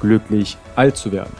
[0.00, 1.32] glücklich alt zu werden.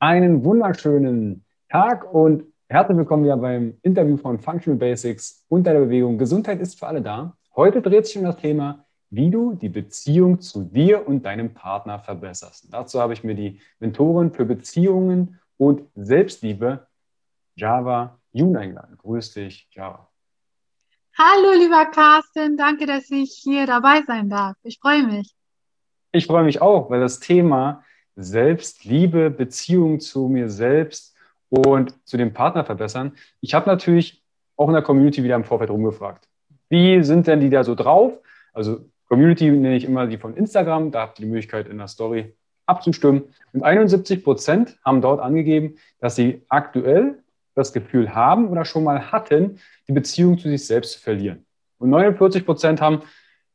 [0.00, 6.18] Einen wunderschönen Tag und herzlich willkommen wieder beim Interview von Functional Basics und der Bewegung
[6.18, 7.34] Gesundheit ist für alle da.
[7.56, 11.98] Heute dreht sich um das Thema, wie du die Beziehung zu dir und deinem Partner
[11.98, 12.68] verbesserst.
[12.70, 16.86] Dazu habe ich mir die Mentorin für Beziehungen und Selbstliebe,
[17.54, 18.98] Java Jun, eingeladen.
[18.98, 20.06] Grüß dich, Java.
[21.16, 24.56] Hallo, lieber Carsten, danke, dass ich hier dabei sein darf.
[24.62, 25.34] Ich freue mich.
[26.12, 27.82] Ich freue mich auch, weil das Thema
[28.14, 31.14] Selbstliebe, Beziehung zu mir selbst
[31.50, 33.12] und zu dem Partner verbessern.
[33.40, 34.22] Ich habe natürlich
[34.56, 36.28] auch in der Community wieder im Vorfeld rumgefragt.
[36.68, 38.12] Wie sind denn die da so drauf?
[38.52, 41.88] Also Community nenne ich immer die von Instagram, da habt ihr die Möglichkeit in der
[41.88, 42.34] Story
[42.66, 43.24] abzustimmen.
[43.52, 47.22] Und 71 Prozent haben dort angegeben, dass sie aktuell
[47.54, 49.58] das Gefühl haben oder schon mal hatten,
[49.88, 51.46] die Beziehung zu sich selbst zu verlieren.
[51.78, 53.02] Und 49 Prozent haben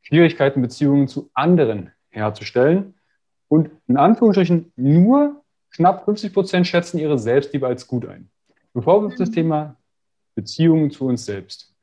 [0.01, 2.95] Schwierigkeiten, Beziehungen zu anderen herzustellen.
[3.47, 5.42] Und in Anführungsstrichen nur
[5.75, 8.29] knapp 50 Prozent schätzen ihre Selbstliebe als gut ein.
[8.73, 9.33] Bevor wir auf das mhm.
[9.33, 9.75] Thema
[10.35, 11.73] Beziehungen zu uns selbst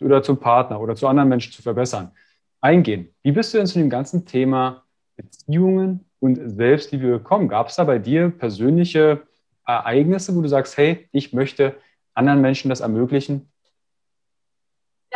[0.00, 2.12] oder zum Partner oder zu anderen Menschen zu verbessern
[2.60, 4.84] eingehen, wie bist du denn zu dem ganzen Thema
[5.16, 7.48] Beziehungen und Selbstliebe gekommen?
[7.48, 9.22] Gab es da bei dir persönliche
[9.64, 11.76] Ereignisse, wo du sagst, hey, ich möchte
[12.14, 13.50] anderen Menschen das ermöglichen?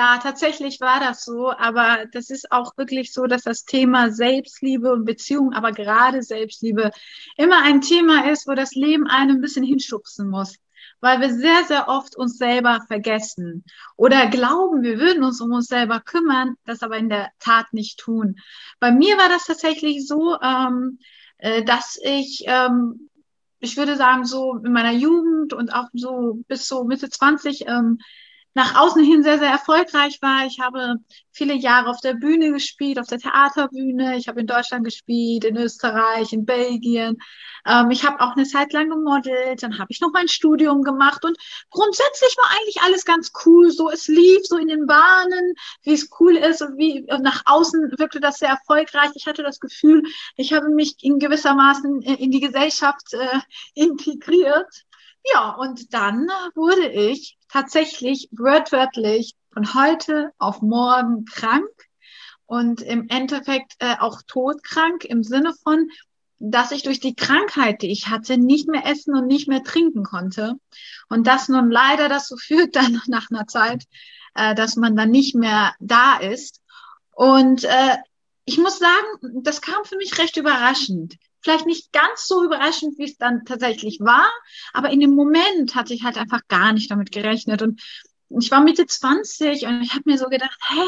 [0.00, 4.90] Ja, tatsächlich war das so, aber das ist auch wirklich so, dass das Thema Selbstliebe
[4.90, 6.90] und Beziehung, aber gerade Selbstliebe,
[7.36, 10.56] immer ein Thema ist, wo das Leben einen ein bisschen hinschubsen muss
[11.02, 13.64] weil wir sehr, sehr oft uns selber vergessen
[13.96, 17.98] oder glauben, wir würden uns um uns selber kümmern, das aber in der Tat nicht
[17.98, 18.36] tun.
[18.80, 20.98] Bei mir war das tatsächlich so, ähm,
[21.38, 23.08] äh, dass ich ähm,
[23.60, 27.98] ich würde sagen, so in meiner Jugend und auch so bis so Mitte 20 ähm,
[28.54, 30.46] nach außen hin sehr, sehr erfolgreich war.
[30.46, 30.96] Ich habe
[31.32, 34.16] viele Jahre auf der Bühne gespielt, auf der Theaterbühne.
[34.16, 37.16] Ich habe in Deutschland gespielt, in Österreich, in Belgien.
[37.66, 39.62] Ähm, ich habe auch eine Zeit lang gemodelt.
[39.62, 41.24] Dann habe ich noch mein Studium gemacht.
[41.24, 41.36] Und
[41.70, 43.70] grundsätzlich war eigentlich alles ganz cool.
[43.70, 47.42] So, es lief so in den Bahnen, wie es cool ist und wie und nach
[47.46, 49.10] außen wirkte das sehr erfolgreich.
[49.14, 50.02] Ich hatte das Gefühl,
[50.36, 53.38] ich habe mich in gewissermaßen in die Gesellschaft äh,
[53.74, 54.84] integriert.
[55.24, 61.68] Ja, und dann wurde ich tatsächlich wörtwörtlich von heute auf morgen krank
[62.46, 65.88] und im Endeffekt äh, auch todkrank im Sinne von,
[66.38, 70.04] dass ich durch die Krankheit, die ich hatte, nicht mehr essen und nicht mehr trinken
[70.04, 70.54] konnte.
[71.08, 73.84] Und das nun leider dazu führt dann nach einer Zeit,
[74.34, 76.62] äh, dass man dann nicht mehr da ist.
[77.12, 77.96] Und äh,
[78.46, 83.04] ich muss sagen, das kam für mich recht überraschend vielleicht nicht ganz so überraschend, wie
[83.04, 84.30] es dann tatsächlich war,
[84.72, 87.80] aber in dem Moment hatte ich halt einfach gar nicht damit gerechnet und
[88.38, 90.84] ich war Mitte 20 und ich habe mir so gedacht, hä,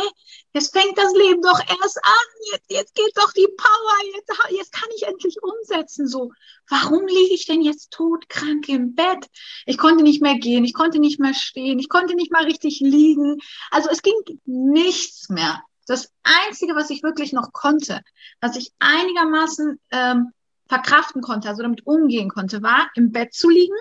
[0.55, 4.73] jetzt fängt das Leben doch erst an, jetzt, jetzt geht doch die Power, jetzt, jetzt
[4.73, 6.07] kann ich endlich umsetzen.
[6.07, 6.33] So,
[6.69, 9.27] warum liege ich denn jetzt todkrank im Bett?
[9.67, 12.79] Ich konnte nicht mehr gehen, ich konnte nicht mehr stehen, ich konnte nicht mal richtig
[12.79, 13.39] liegen.
[13.73, 15.65] Also es ging nichts mehr.
[15.87, 18.03] Das Einzige, was ich wirklich noch konnte,
[18.41, 20.33] was ich einigermaßen ähm,
[20.73, 23.77] verkraften konnte, also damit umgehen konnte, war im Bett zu liegen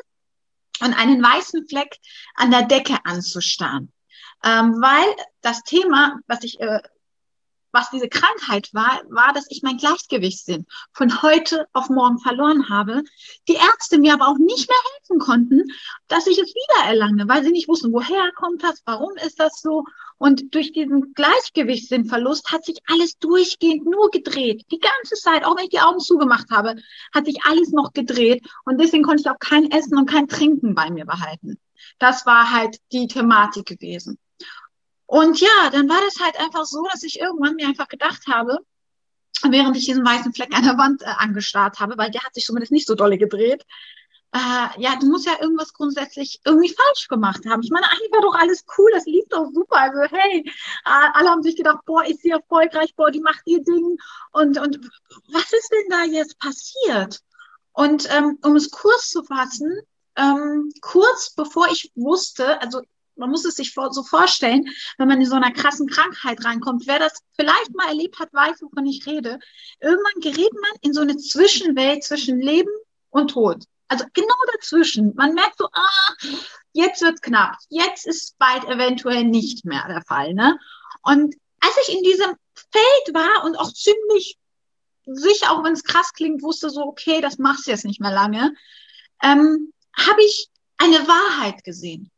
[0.81, 1.95] und einen weißen Fleck
[2.35, 3.93] an der Decke anzustarren.
[4.43, 6.81] Ähm, weil das Thema, was ich äh,
[7.71, 13.03] was diese Krankheit war, war, dass ich mein Gleichgewichtssinn von heute auf morgen verloren habe.
[13.47, 15.63] Die Ärzte mir aber auch nicht mehr helfen konnten,
[16.07, 19.61] dass ich es wieder erlange, weil sie nicht wussten, woher kommt das, warum ist das
[19.61, 19.83] so.
[20.17, 24.63] Und durch diesen Gleichgewichtssinnverlust hat sich alles durchgehend nur gedreht.
[24.71, 26.75] Die ganze Zeit, auch wenn ich die Augen zugemacht habe,
[27.13, 28.45] hat sich alles noch gedreht.
[28.65, 31.59] Und deswegen konnte ich auch kein Essen und kein Trinken bei mir behalten.
[31.97, 34.19] Das war halt die Thematik gewesen.
[35.11, 38.59] Und ja, dann war das halt einfach so, dass ich irgendwann mir einfach gedacht habe,
[39.43, 42.45] während ich diesen weißen Fleck an der Wand äh, angestarrt habe, weil der hat sich
[42.45, 43.65] zumindest nicht so dolle gedreht,
[44.33, 47.61] äh, ja, du musst ja irgendwas grundsätzlich irgendwie falsch gemacht haben.
[47.61, 49.79] Ich meine, eigentlich war doch alles cool, das lief doch super.
[49.79, 50.49] Also hey,
[50.85, 53.97] alle haben sich gedacht, boah, ist sie erfolgreich, boah, die macht ihr Ding.
[54.31, 54.79] Und, und
[55.27, 57.19] was ist denn da jetzt passiert?
[57.73, 59.77] Und ähm, um es kurz zu fassen,
[60.15, 62.81] ähm, kurz bevor ich wusste, also
[63.15, 64.65] man muss es sich so vorstellen,
[64.97, 66.87] wenn man in so einer krassen Krankheit reinkommt.
[66.87, 69.39] Wer das vielleicht mal erlebt hat, weiß, wovon ich rede.
[69.79, 72.71] Irgendwann gerät man in so eine Zwischenwelt zwischen Leben
[73.09, 73.63] und Tod.
[73.87, 75.13] Also genau dazwischen.
[75.15, 76.27] Man merkt so, ah,
[76.73, 77.57] jetzt wird's knapp.
[77.69, 80.33] Jetzt ist bald eventuell nicht mehr der Fall.
[80.33, 80.57] Ne?
[81.03, 84.37] Und als ich in diesem Feld war und auch ziemlich
[85.05, 88.11] sicher, auch wenn es krass klingt, wusste so, okay, das machst du jetzt nicht mehr
[88.11, 88.53] lange,
[89.21, 90.47] ähm, habe ich
[90.77, 92.11] eine Wahrheit gesehen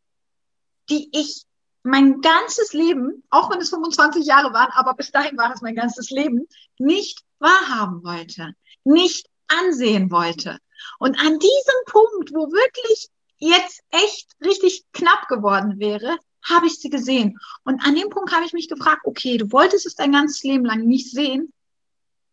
[0.89, 1.45] die ich
[1.83, 5.75] mein ganzes Leben, auch wenn es 25 Jahre waren, aber bis dahin war es mein
[5.75, 6.47] ganzes Leben,
[6.79, 10.57] nicht wahrhaben wollte, nicht ansehen wollte.
[10.99, 16.89] Und an diesem Punkt, wo wirklich jetzt echt richtig knapp geworden wäre, habe ich sie
[16.89, 17.37] gesehen.
[17.63, 20.65] Und an dem Punkt habe ich mich gefragt, okay, du wolltest es dein ganzes Leben
[20.65, 21.53] lang nicht sehen.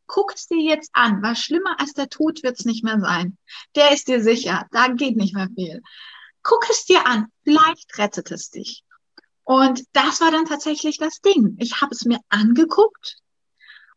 [0.07, 3.37] Guck es dir jetzt an, weil schlimmer als der Tod wird es nicht mehr sein.
[3.77, 5.83] Der ist dir sicher, da geht nicht mehr viel
[6.43, 8.85] guck es dir an, vielleicht rettet es dich.
[9.45, 11.57] Und das war dann tatsächlich das Ding.
[11.59, 13.17] Ich habe es mir angeguckt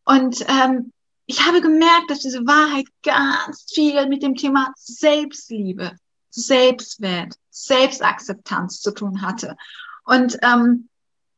[0.06, 0.92] und ähm,
[1.26, 5.96] ich habe gemerkt, dass diese Wahrheit ganz viel mit dem Thema Selbstliebe,
[6.30, 9.56] Selbstwert, Selbstakzeptanz zu tun hatte.
[10.04, 10.90] Und ähm,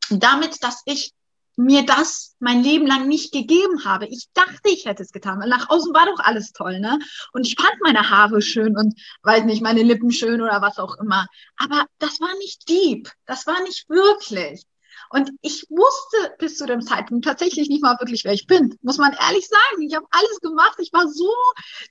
[0.09, 1.13] damit, dass ich
[1.55, 4.07] mir das mein Leben lang nicht gegeben habe.
[4.07, 6.99] Ich dachte, ich hätte es getan, weil nach außen war doch alles toll, ne?
[7.33, 10.97] Und ich fand meine Haare schön und weiß nicht, meine Lippen schön oder was auch
[10.97, 11.27] immer.
[11.57, 13.09] Aber das war nicht deep.
[13.25, 14.65] Das war nicht wirklich.
[15.09, 18.77] Und ich wusste bis zu dem Zeitpunkt tatsächlich nicht mal wirklich, wer ich bin.
[18.81, 19.81] Muss man ehrlich sagen.
[19.81, 20.75] Ich habe alles gemacht.
[20.79, 21.33] Ich war so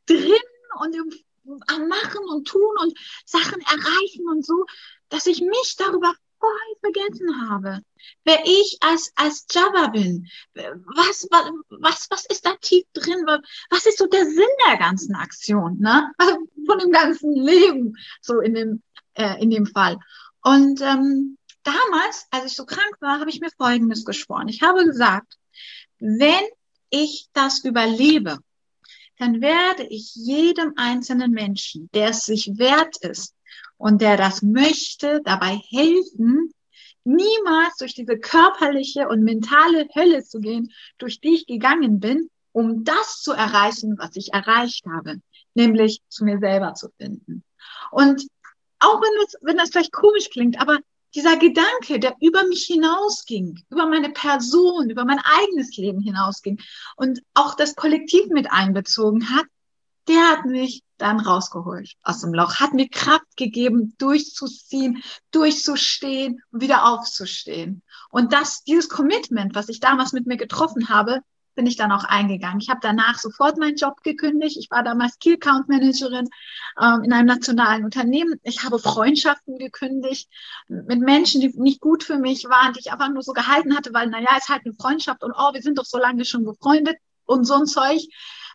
[0.06, 0.32] drin
[0.80, 1.10] und im,
[1.68, 4.66] am Machen und Tun und Sachen erreichen und so,
[5.08, 7.80] dass ich mich darüber voll vergessen habe,
[8.24, 10.28] wer ich als, als Java bin.
[10.54, 13.24] Was, was, was ist da tief drin?
[13.70, 16.12] Was ist so der Sinn der ganzen Aktion, ne?
[16.66, 18.82] Von dem ganzen Leben, so in dem,
[19.14, 19.98] äh, in dem Fall.
[20.42, 24.48] Und ähm, damals, als ich so krank war, habe ich mir Folgendes geschworen.
[24.48, 25.38] Ich habe gesagt,
[25.98, 26.44] wenn
[26.90, 28.38] ich das überlebe,
[29.18, 33.33] dann werde ich jedem einzelnen Menschen, der es sich wert ist,
[33.76, 36.52] und der das möchte, dabei helfen,
[37.04, 42.84] niemals durch diese körperliche und mentale Hölle zu gehen, durch die ich gegangen bin, um
[42.84, 45.20] das zu erreichen, was ich erreicht habe,
[45.54, 47.42] nämlich zu mir selber zu finden.
[47.90, 48.26] Und
[48.78, 50.78] auch wenn das, wenn das vielleicht komisch klingt, aber
[51.14, 56.60] dieser Gedanke, der über mich hinausging, über meine Person, über mein eigenes Leben hinausging
[56.96, 59.46] und auch das Kollektiv mit einbezogen hat,
[60.08, 66.62] der hat mich dann rausgeholt aus dem Loch, hat mir Kraft gegeben, durchzuziehen, durchzustehen und
[66.62, 67.82] wieder aufzustehen.
[68.10, 71.20] Und das, dieses Commitment, was ich damals mit mir getroffen habe,
[71.54, 72.60] bin ich dann auch eingegangen.
[72.60, 74.56] Ich habe danach sofort meinen Job gekündigt.
[74.58, 76.28] Ich war damals Key Account Managerin
[76.80, 78.40] ähm, in einem nationalen Unternehmen.
[78.42, 80.28] Ich habe Freundschaften gekündigt
[80.68, 83.94] mit Menschen, die nicht gut für mich waren, die ich einfach nur so gehalten hatte,
[83.94, 86.96] weil, naja, ist halt eine Freundschaft und oh, wir sind doch so lange schon befreundet
[87.24, 88.02] und so ein Zeug.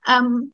[0.08, 0.54] Ähm,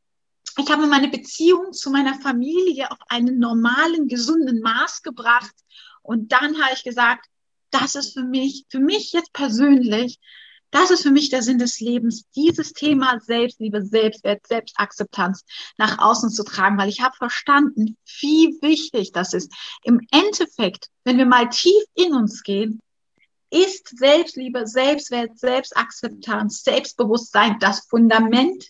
[0.58, 5.54] ich habe meine Beziehung zu meiner Familie auf einen normalen, gesunden Maß gebracht.
[6.02, 7.28] Und dann habe ich gesagt,
[7.72, 10.20] das ist für mich, für mich jetzt persönlich,
[10.72, 15.46] das ist für mich der Sinn des Lebens, dieses Thema Selbstliebe, Selbstwert, Selbstakzeptanz
[15.78, 19.52] nach außen zu tragen, weil ich habe verstanden, wie wichtig das ist.
[19.84, 22.82] Im Endeffekt, wenn wir mal tief in uns gehen,
[23.50, 28.66] ist Selbstliebe, Selbstwert, Selbstakzeptanz, Selbstbewusstsein das Fundament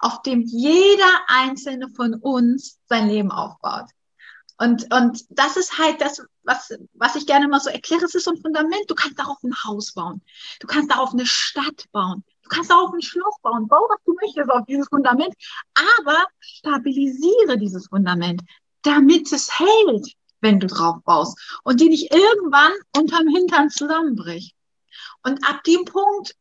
[0.00, 3.86] auf dem jeder einzelne von uns sein Leben aufbaut.
[4.56, 8.04] Und, und das ist halt das, was, was ich gerne mal so erkläre.
[8.04, 8.88] Es ist so ein Fundament.
[8.88, 10.22] Du kannst darauf ein Haus bauen.
[10.60, 12.24] Du kannst darauf eine Stadt bauen.
[12.42, 13.66] Du kannst darauf ein Schloss bauen.
[13.66, 15.34] Bau, was du möchtest auf dieses Fundament.
[15.98, 18.42] Aber stabilisiere dieses Fundament,
[18.82, 21.36] damit es hält, wenn du drauf baust.
[21.64, 24.54] Und die nicht irgendwann unterm Hintern zusammenbricht.
[25.24, 26.36] Und ab dem Punkt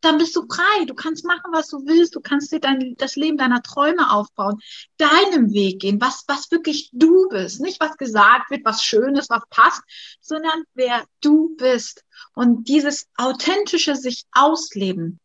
[0.00, 0.84] dann bist du frei.
[0.86, 2.14] Du kannst machen, was du willst.
[2.14, 4.60] Du kannst dir dein, das Leben deiner Träume aufbauen,
[4.98, 7.60] deinem Weg gehen, was, was wirklich du bist.
[7.60, 9.82] Nicht was gesagt wird, was schön ist, was passt,
[10.20, 12.04] sondern wer du bist.
[12.34, 15.20] Und dieses authentische sich ausleben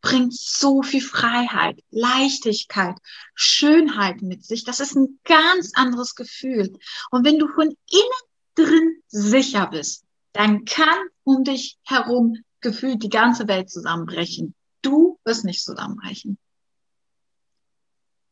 [0.00, 2.96] bringt so viel Freiheit, Leichtigkeit,
[3.34, 4.64] Schönheit mit sich.
[4.64, 6.76] Das ist ein ganz anderes Gefühl.
[7.10, 8.22] Und wenn du von innen
[8.54, 14.54] drin sicher bist, dann kann um dich herum gefühlt die ganze Welt zusammenbrechen.
[14.80, 16.38] Du wirst nicht zusammenbrechen.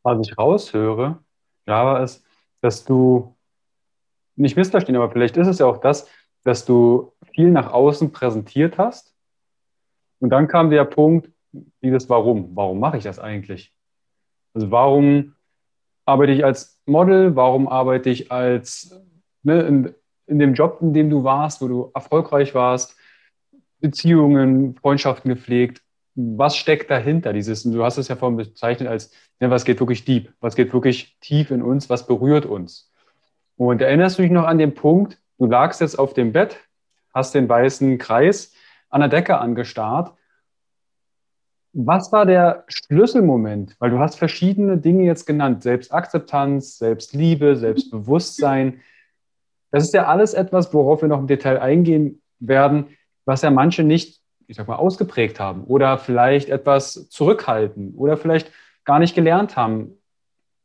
[0.03, 1.23] Was ich raushöre,
[1.67, 2.25] Java, ist,
[2.61, 3.35] dass du
[4.35, 6.07] nicht missverstehen, aber vielleicht ist es ja auch das,
[6.43, 9.15] dass du viel nach außen präsentiert hast.
[10.19, 11.29] Und dann kam der Punkt,
[11.81, 12.55] dieses Warum.
[12.55, 13.73] Warum mache ich das eigentlich?
[14.53, 15.35] Also warum
[16.05, 17.35] arbeite ich als Model?
[17.35, 18.95] Warum arbeite ich als
[19.43, 19.95] ne, in,
[20.27, 22.95] in dem Job, in dem du warst, wo du erfolgreich warst?
[23.81, 25.81] Beziehungen, Freundschaften gepflegt.
[26.15, 27.33] Was steckt dahinter?
[27.33, 30.33] Dieses, du hast es ja vorhin bezeichnet als, ja, was geht wirklich deep?
[30.39, 31.89] Was geht wirklich tief in uns?
[31.89, 32.91] Was berührt uns?
[33.57, 36.57] Und erinnerst du dich noch an den Punkt, du lagst jetzt auf dem Bett,
[37.13, 38.53] hast den weißen Kreis
[38.89, 40.13] an der Decke angestarrt.
[41.73, 43.75] Was war der Schlüsselmoment?
[43.79, 45.63] Weil du hast verschiedene Dinge jetzt genannt.
[45.63, 48.81] Selbstakzeptanz, Selbstliebe, Selbstbewusstsein.
[49.71, 52.87] Das ist ja alles etwas, worauf wir noch im Detail eingehen werden
[53.25, 58.51] was ja manche nicht, ich sag mal, ausgeprägt haben oder vielleicht etwas zurückhalten oder vielleicht
[58.83, 59.97] gar nicht gelernt haben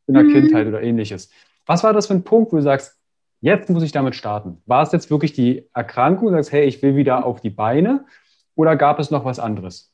[0.07, 0.33] in der mhm.
[0.33, 1.31] Kindheit oder ähnliches.
[1.67, 2.99] Was war das für ein Punkt, wo du sagst,
[3.41, 4.63] jetzt muss ich damit starten?
[4.67, 8.07] War es jetzt wirklich die Erkrankung, du sagst, hey, ich will wieder auf die Beine
[8.55, 9.93] oder gab es noch was anderes?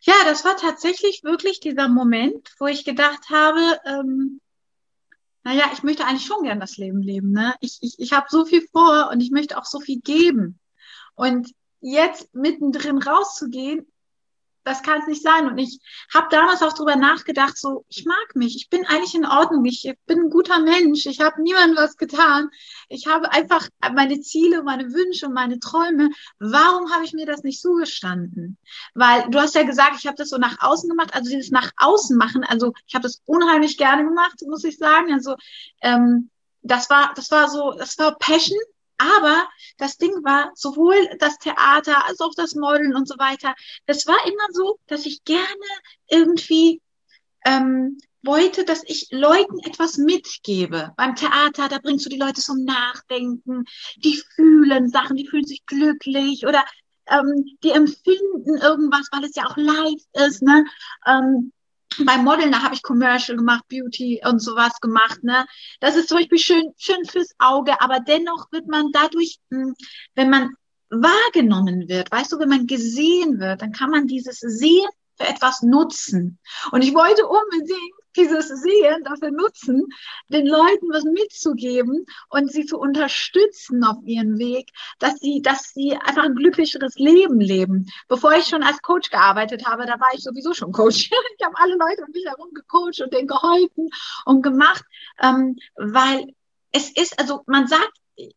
[0.00, 4.40] Ja, das war tatsächlich wirklich dieser Moment, wo ich gedacht habe, ähm,
[5.42, 7.32] naja, ich möchte eigentlich schon gern das Leben leben.
[7.32, 7.54] Ne?
[7.60, 10.58] Ich, ich, ich habe so viel vor und ich möchte auch so viel geben.
[11.16, 13.86] Und jetzt mittendrin rauszugehen,
[14.66, 15.46] das kann es nicht sein.
[15.46, 15.78] Und ich
[16.12, 19.94] habe damals auch drüber nachgedacht, so, ich mag mich, ich bin eigentlich in Ordnung, ich
[20.06, 22.50] bin ein guter Mensch, ich habe niemandem was getan.
[22.88, 26.10] Ich habe einfach meine Ziele, meine Wünsche meine Träume.
[26.40, 28.58] Warum habe ich mir das nicht zugestanden?
[28.94, 31.70] Weil du hast ja gesagt, ich habe das so nach außen gemacht, also dieses nach
[31.76, 35.12] außen machen, also ich habe das unheimlich gerne gemacht, muss ich sagen.
[35.12, 35.36] Also
[35.80, 36.30] ähm,
[36.62, 38.58] das war, das war so, das war Passion,
[38.98, 39.48] aber
[39.78, 43.54] das Ding war, sowohl das Theater als auch das Modeln und so weiter,
[43.86, 45.46] das war immer so, dass ich gerne
[46.08, 46.80] irgendwie
[47.44, 50.92] ähm, wollte, dass ich Leuten etwas mitgebe.
[50.96, 53.64] Beim Theater, da bringst du die Leute zum Nachdenken,
[53.96, 56.64] die fühlen Sachen, die fühlen sich glücklich oder
[57.08, 60.42] ähm, die empfinden irgendwas, weil es ja auch live ist.
[60.42, 60.64] Ne?
[61.06, 61.52] Ähm,
[62.04, 65.22] beim Modeln, da habe ich Commercial gemacht, Beauty und sowas gemacht.
[65.22, 65.46] Ne?
[65.80, 69.74] Das ist zum Beispiel schön, schön fürs Auge, aber dennoch wird man dadurch, hm,
[70.14, 70.54] wenn man
[70.90, 75.62] wahrgenommen wird, weißt du, wenn man gesehen wird, dann kann man dieses Sehen für etwas
[75.62, 76.38] nutzen.
[76.70, 79.86] Und ich wollte unbedingt dieses Sehen dafür nutzen,
[80.28, 85.92] den Leuten was mitzugeben und sie zu unterstützen auf ihren Weg, dass sie, dass sie
[85.92, 87.86] einfach ein glücklicheres Leben leben.
[88.08, 91.10] Bevor ich schon als Coach gearbeitet habe, da war ich sowieso schon Coach.
[91.38, 93.90] Ich habe alle Leute um mich herum gecoacht und denen geholfen
[94.24, 94.84] und gemacht,
[95.20, 96.34] ähm, weil
[96.72, 97.92] es ist, also man sagt,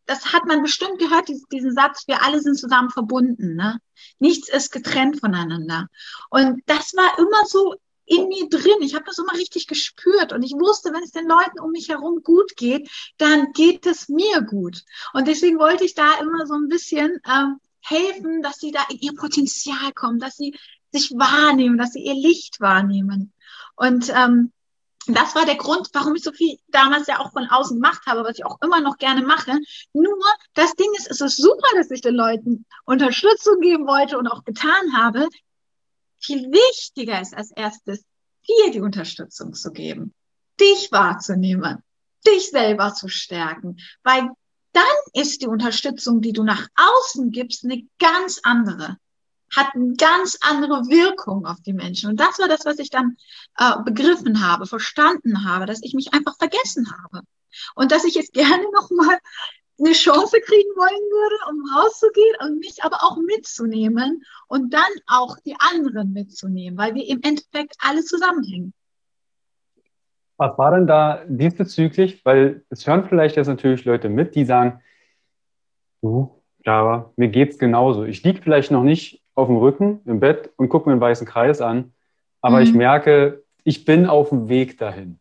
[0.06, 3.56] das hat man bestimmt gehört, diesen Satz, wir alle sind zusammen verbunden.
[3.56, 3.80] Ne?
[4.20, 5.88] Nichts ist getrennt voneinander.
[6.30, 7.76] Und das war immer so
[8.10, 8.82] in mir drin.
[8.82, 11.90] Ich habe das immer richtig gespürt und ich wusste, wenn es den Leuten um mich
[11.90, 14.84] herum gut geht, dann geht es mir gut.
[15.14, 18.98] Und deswegen wollte ich da immer so ein bisschen ähm, helfen, dass sie da in
[19.00, 20.58] ihr Potenzial kommen, dass sie
[20.92, 23.32] sich wahrnehmen, dass sie ihr Licht wahrnehmen.
[23.76, 24.52] Und ähm,
[25.06, 28.24] das war der Grund, warum ich so viel damals ja auch von außen gemacht habe,
[28.24, 29.60] was ich auch immer noch gerne mache.
[29.94, 30.18] Nur
[30.56, 34.44] das Ding ist, es ist super, dass ich den Leuten Unterstützung geben wollte und auch
[34.44, 35.28] getan habe
[36.20, 38.04] viel wichtiger ist als erstes,
[38.48, 40.14] dir die Unterstützung zu geben,
[40.60, 41.84] dich wahrzunehmen,
[42.26, 44.30] dich selber zu stärken, weil
[44.74, 44.84] dann
[45.14, 48.98] ist die Unterstützung, die du nach außen gibst, eine ganz andere,
[49.56, 52.10] hat eine ganz andere Wirkung auf die Menschen.
[52.12, 53.18] Und das war das, was ich dann
[53.58, 57.26] äh, begriffen habe, verstanden habe, dass ich mich einfach vergessen habe.
[57.76, 59.18] Und dass ich jetzt gerne nochmal
[59.80, 65.38] eine Chance kriegen wollen würde, um rauszugehen und mich aber auch mitzunehmen und dann auch
[65.46, 68.74] die anderen mitzunehmen, weil wir im Endeffekt alle zusammenhängen.
[70.38, 72.24] Was war denn da diesbezüglich?
[72.24, 74.82] Weil es hören vielleicht jetzt natürlich Leute mit, die sagen,
[76.02, 78.06] du, Java, mir geht's genauso.
[78.06, 81.28] Ich liege vielleicht noch nicht auf dem Rücken im Bett und gucke mir einen weißen
[81.28, 81.94] Kreis an,
[82.42, 82.64] aber mhm.
[82.64, 85.20] ich merke, ich bin auf dem Weg dahin.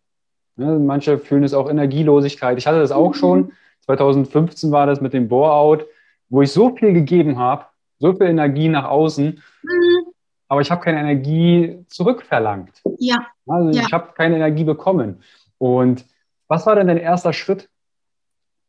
[0.56, 2.58] Ne, manche fühlen es auch Energielosigkeit.
[2.58, 3.14] Ich hatte das auch mhm.
[3.14, 3.52] schon
[3.88, 5.86] 2015 war das mit dem Bore-out,
[6.28, 7.64] wo ich so viel gegeben habe,
[7.98, 9.42] so viel Energie nach außen.
[9.62, 10.12] Mhm.
[10.48, 12.82] aber ich habe keine Energie zurückverlangt.
[12.98, 13.26] Ja.
[13.46, 13.86] Also ja.
[13.86, 15.22] ich habe keine Energie bekommen.
[15.58, 16.04] Und
[16.48, 17.68] was war denn dein erster Schritt,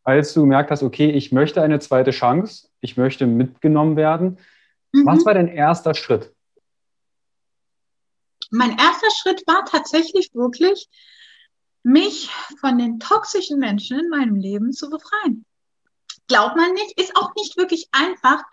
[0.03, 4.39] als du gemerkt hast, okay, ich möchte eine zweite Chance, ich möchte mitgenommen werden?
[4.93, 5.05] Mhm.
[5.05, 6.33] Was war dein erster Schritt?
[8.51, 10.89] Mein erster Schritt war tatsächlich wirklich,
[11.83, 15.45] mich von den toxischen Menschen in meinem Leben zu befreien.
[16.27, 18.43] Glaubt man nicht, ist auch nicht wirklich einfach,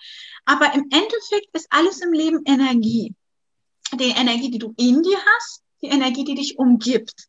[0.44, 3.14] aber im Endeffekt ist alles im Leben Energie.
[3.94, 7.28] Die Energie, die du in dir hast, die Energie, die dich umgibt.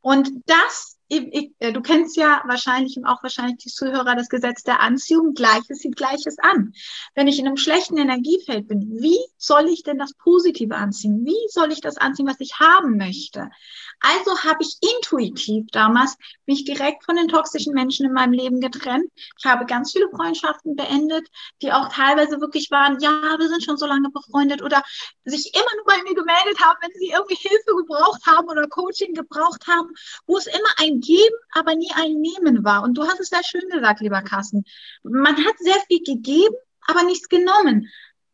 [0.00, 4.62] Und das ich, äh, du kennst ja wahrscheinlich und auch wahrscheinlich die Zuhörer das Gesetz
[4.62, 5.34] der Anziehung.
[5.34, 6.72] Gleiches sieht Gleiches an.
[7.14, 11.24] Wenn ich in einem schlechten Energiefeld bin, wie soll ich denn das Positive anziehen?
[11.24, 13.50] Wie soll ich das anziehen, was ich haben möchte?
[14.00, 19.10] Also habe ich intuitiv damals mich direkt von den toxischen Menschen in meinem Leben getrennt.
[19.38, 21.28] Ich habe ganz viele Freundschaften beendet,
[21.62, 24.82] die auch teilweise wirklich waren, ja, wir sind schon so lange befreundet oder
[25.24, 29.14] sich immer nur bei mir gemeldet haben, wenn sie irgendwie Hilfe gebraucht haben oder Coaching
[29.14, 29.88] gebraucht haben,
[30.26, 32.82] wo es immer ein Geben, aber nie ein Nehmen war.
[32.82, 34.64] Und du hast es sehr schön gesagt, lieber Carsten.
[35.02, 36.54] Man hat sehr viel gegeben,
[36.86, 37.88] aber nichts genommen.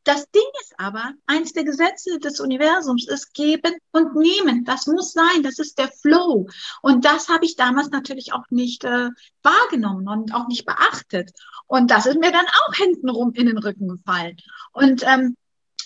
[0.04, 4.64] Das Ding ist aber, eins der Gesetze des Universums ist geben und nehmen.
[4.64, 5.42] Das muss sein.
[5.42, 6.46] Das ist der Flow.
[6.82, 9.08] Und das habe ich damals natürlich auch nicht äh,
[9.42, 11.30] wahrgenommen und auch nicht beachtet.
[11.66, 14.36] Und das ist mir dann auch hintenrum in den Rücken gefallen.
[14.72, 15.36] Und ähm,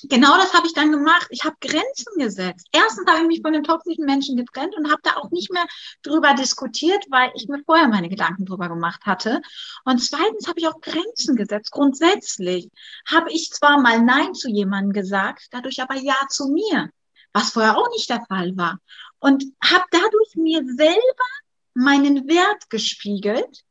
[0.04, 1.26] genau das habe ich dann gemacht.
[1.30, 2.66] Ich habe Grenzen gesetzt.
[2.72, 5.66] Erstens habe ich mich von den toxischen Menschen getrennt und habe da auch nicht mehr
[6.02, 9.40] drüber diskutiert, weil ich mir vorher meine Gedanken drüber gemacht hatte.
[9.84, 11.70] Und zweitens habe ich auch Grenzen gesetzt.
[11.70, 12.70] Grundsätzlich
[13.06, 16.90] habe ich zwar mal Nein zu jemandem gesagt, dadurch aber Ja zu mir,
[17.32, 18.78] was vorher auch nicht der Fall war.
[19.18, 21.28] Und habe dadurch mir selber
[21.74, 23.64] meinen Wert gespiegelt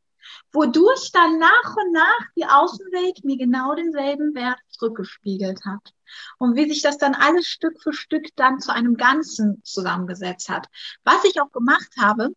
[0.52, 5.94] wodurch dann nach und nach die Außenwelt mir genau denselben Wert zurückgespiegelt hat.
[6.38, 10.68] Und wie sich das dann alles Stück für Stück dann zu einem Ganzen zusammengesetzt hat.
[11.04, 12.30] Was ich auch gemacht habe,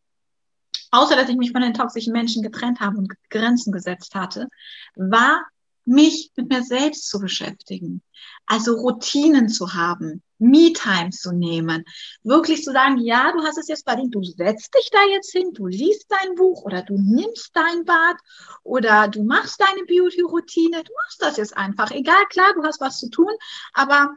[0.91, 4.49] außer dass ich mich von den toxischen Menschen getrennt habe und Grenzen gesetzt hatte,
[4.95, 5.45] war
[5.85, 8.03] mich mit mir selbst zu beschäftigen.
[8.47, 11.85] Also Routinen zu haben, Me-Time zu nehmen,
[12.23, 15.53] wirklich zu sagen, ja, du hast es jetzt verdient, du setzt dich da jetzt hin,
[15.53, 18.17] du liest dein Buch oder du nimmst dein Bad
[18.63, 21.91] oder du machst deine Beauty-Routine, du machst das jetzt einfach.
[21.91, 23.33] Egal, klar, du hast was zu tun,
[23.75, 24.15] aber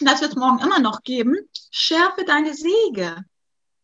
[0.00, 1.36] das wird es morgen immer noch geben.
[1.70, 3.24] Schärfe deine Säge,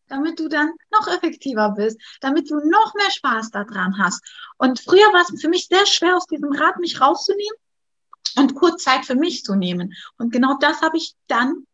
[0.07, 4.23] damit du dann noch effektiver bist, damit du noch mehr Spaß daran hast.
[4.57, 7.57] Und früher war es für mich sehr schwer, aus diesem Rad mich rauszunehmen
[8.37, 9.93] und kurz Zeit für mich zu nehmen.
[10.17, 11.65] Und genau das habe ich dann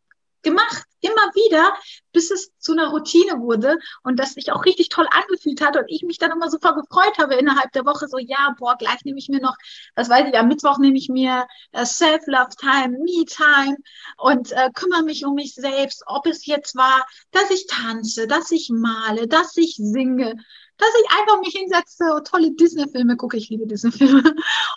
[0.41, 1.73] gemacht, immer wieder,
[2.11, 5.85] bis es zu einer Routine wurde und das sich auch richtig toll angefühlt hat und
[5.87, 9.19] ich mich dann immer super gefreut habe innerhalb der Woche, so ja, boah, gleich nehme
[9.19, 9.55] ich mir noch,
[9.95, 13.77] was weiß ich, am Mittwoch nehme ich mir äh, Self-Love-Time, Me-Time
[14.17, 18.51] und äh, kümmere mich um mich selbst, ob es jetzt war, dass ich tanze, dass
[18.51, 20.35] ich male, dass ich singe,
[20.79, 23.37] dass ich einfach mich hinsetze und tolle Disney-Filme gucke.
[23.37, 24.23] Ich liebe Disney-Filme.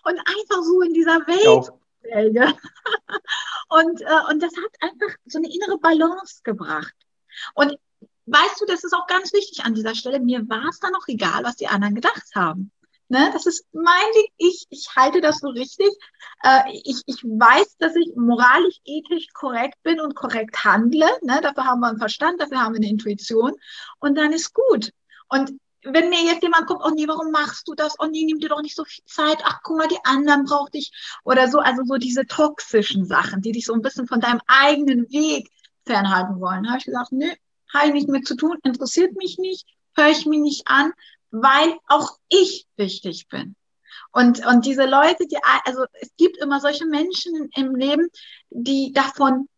[0.04, 1.72] Und einfach so in dieser Welt.
[2.34, 2.46] Ja.
[3.68, 6.94] und, äh, und das hat einfach so eine innere Balance gebracht.
[7.54, 7.78] Und
[8.26, 10.20] weißt du, das ist auch ganz wichtig an dieser Stelle.
[10.20, 12.72] Mir war es dann auch egal, was die anderen gedacht haben.
[13.08, 14.26] Ne, das ist mein Ding.
[14.38, 15.90] Ich, ich halte das so richtig.
[16.42, 21.06] Äh, ich, ich weiß, dass ich moralisch, ethisch korrekt bin und korrekt handle.
[21.20, 23.52] Ne, dafür haben wir einen Verstand, dafür haben wir eine Intuition.
[24.00, 24.92] Und dann ist gut.
[25.28, 25.52] Und
[25.84, 27.94] wenn mir jetzt jemand guckt, oh nee, warum machst du das?
[27.98, 29.38] Oh nee, nimm dir doch nicht so viel Zeit.
[29.44, 30.92] Ach, guck mal, die anderen braucht dich.
[31.24, 35.10] Oder so, also so diese toxischen Sachen, die dich so ein bisschen von deinem eigenen
[35.10, 35.50] Weg
[35.84, 36.68] fernhalten wollen.
[36.68, 37.36] habe ich gesagt, nee,
[37.72, 39.66] habe ich nichts mit zu tun, interessiert mich nicht,
[39.96, 40.92] höre ich mich nicht an,
[41.30, 43.56] weil auch ich wichtig bin.
[44.12, 48.08] Und, und diese Leute, die, also es gibt immer solche Menschen im Leben,
[48.50, 49.48] die davon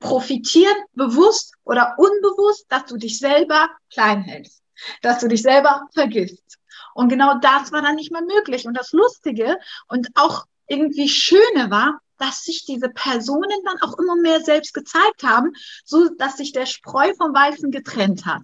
[0.00, 4.62] profitieren, bewusst oder unbewusst, dass du dich selber klein hältst
[5.02, 6.58] dass du dich selber vergisst.
[6.94, 8.66] Und genau das war dann nicht mehr möglich.
[8.66, 14.16] Und das Lustige und auch irgendwie Schöne war, dass sich diese Personen dann auch immer
[14.16, 15.52] mehr selbst gezeigt haben,
[15.84, 18.42] so dass sich der Spreu vom Weißen getrennt hat.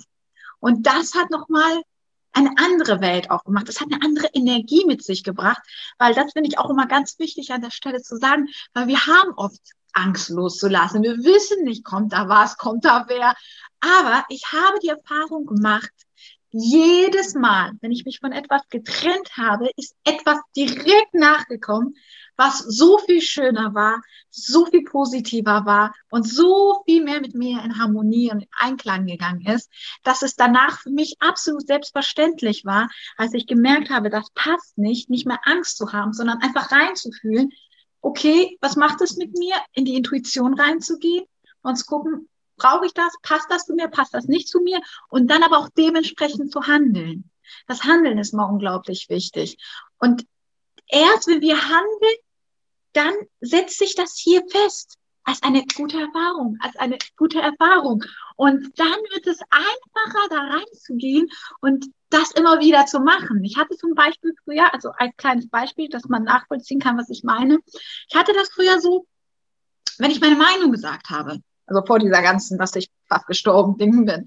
[0.61, 1.83] Und das hat nochmal
[2.33, 3.69] eine andere Welt aufgemacht.
[3.69, 5.63] Das hat eine andere Energie mit sich gebracht,
[5.99, 9.07] weil das finde ich auch immer ganz wichtig an der Stelle zu sagen, weil wir
[9.07, 9.61] haben oft
[9.93, 11.03] Angst loszulassen.
[11.03, 13.35] Wir wissen nicht, kommt da was, kommt da wer.
[13.81, 15.93] Aber ich habe die Erfahrung gemacht,
[16.57, 21.97] jedes Mal, wenn ich mich von etwas getrennt habe, ist etwas direkt nachgekommen,
[22.37, 27.63] was so viel schöner war, so viel positiver war und so viel mehr mit mir
[27.65, 29.69] in Harmonie und Einklang gegangen ist,
[30.05, 35.11] dass es danach für mich absolut selbstverständlich war, als ich gemerkt habe, das passt nicht,
[35.11, 37.51] nicht mehr Angst zu haben, sondern einfach reinzufühlen,
[38.01, 41.25] okay, was macht es mit mir, in die Intuition reinzugehen
[41.63, 44.81] und zu gucken, brauche ich das, passt das zu mir, passt das nicht zu mir
[45.09, 47.31] und dann aber auch dementsprechend zu handeln.
[47.67, 49.59] Das Handeln ist mal unglaublich wichtig.
[49.99, 50.27] Und
[50.89, 52.17] erst wenn wir handeln,
[52.93, 58.05] dann setzt sich das hier fest als eine gute Erfahrung, als eine gute Erfahrung.
[58.37, 61.29] Und dann wird es einfacher, da reinzugehen
[61.61, 63.43] und das immer wieder zu machen.
[63.43, 67.25] Ich hatte zum Beispiel früher, also als kleines Beispiel, dass man nachvollziehen kann, was ich
[67.25, 67.59] meine.
[68.09, 69.07] Ich hatte das früher so,
[69.99, 74.05] wenn ich meine Meinung gesagt habe, also vor dieser ganzen, dass ich fast gestorben Ding
[74.07, 74.27] bin,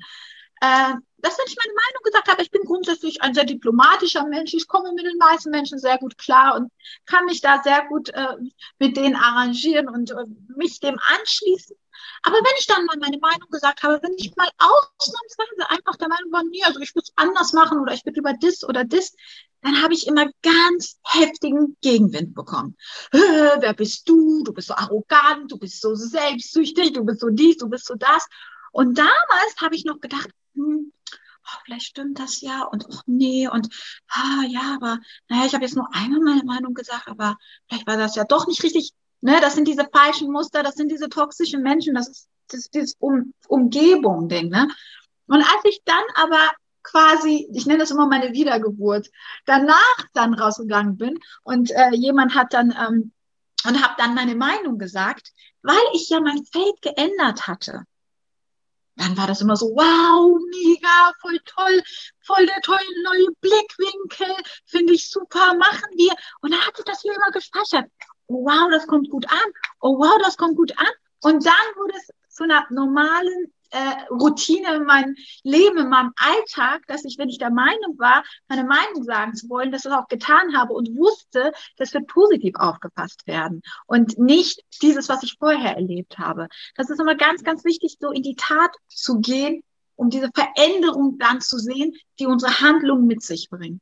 [0.62, 0.94] äh,
[1.28, 4.68] dass wenn ich meine Meinung gesagt habe, ich bin grundsätzlich ein sehr diplomatischer Mensch, ich
[4.68, 6.72] komme mit den meisten Menschen sehr gut klar und
[7.06, 8.36] kann mich da sehr gut äh,
[8.80, 11.76] mit denen arrangieren und äh, mich dem anschließen.
[12.24, 16.08] Aber wenn ich dann mal meine Meinung gesagt habe, wenn ich mal ausnahmsweise einfach der
[16.08, 18.86] Meinung war, nee, also ich würde es anders machen oder ich würde über das oder
[18.86, 19.14] das,
[19.62, 22.78] dann habe ich immer ganz heftigen Gegenwind bekommen.
[23.12, 24.44] Wer bist du?
[24.44, 27.96] Du bist so arrogant, du bist so selbstsüchtig, du bist so dies, du bist so
[27.96, 28.28] das.
[28.72, 30.92] Und damals habe ich noch gedacht, hm,
[31.48, 33.70] oh, vielleicht stimmt das ja und oh, nee und
[34.10, 37.98] ah, ja, aber naja, ich habe jetzt nur einmal meine Meinung gesagt, aber vielleicht war
[37.98, 38.94] das ja doch nicht richtig.
[39.22, 42.76] Ne, das sind diese falschen Muster, das sind diese toxischen Menschen, das ist, das ist
[42.76, 44.50] dieses um Umgebung-Ding.
[44.50, 44.68] Ne?
[45.28, 46.52] Und als ich dann aber
[46.84, 49.10] quasi, ich nenne das immer meine Wiedergeburt,
[49.46, 53.12] danach dann rausgegangen bin und äh, jemand hat dann ähm,
[53.66, 57.84] und habe dann meine Meinung gesagt, weil ich ja mein Feld geändert hatte
[58.98, 61.84] dann war das immer so, wow, mega, voll toll,
[62.26, 66.14] voll der tolle neue Blickwinkel, finde ich super, machen wir.
[66.42, 67.90] Und dann hat sich das hier immer gespeichert.
[68.28, 69.52] Oh, wow, das kommt gut an.
[69.80, 70.88] Oh, wow, das kommt gut an.
[71.22, 76.82] Und dann wurde es zu einer normalen äh, Routine in meinem Leben, in meinem Alltag,
[76.88, 80.00] dass ich, wenn ich der Meinung war, meine Meinung sagen zu wollen, dass ich das
[80.00, 85.36] auch getan habe und wusste, das wird positiv aufgefasst werden und nicht dieses, was ich
[85.40, 86.48] vorher erlebt habe.
[86.76, 89.64] Das ist immer ganz, ganz wichtig, so in die Tat zu gehen,
[89.96, 93.82] um diese Veränderung dann zu sehen, die unsere Handlung mit sich bringen.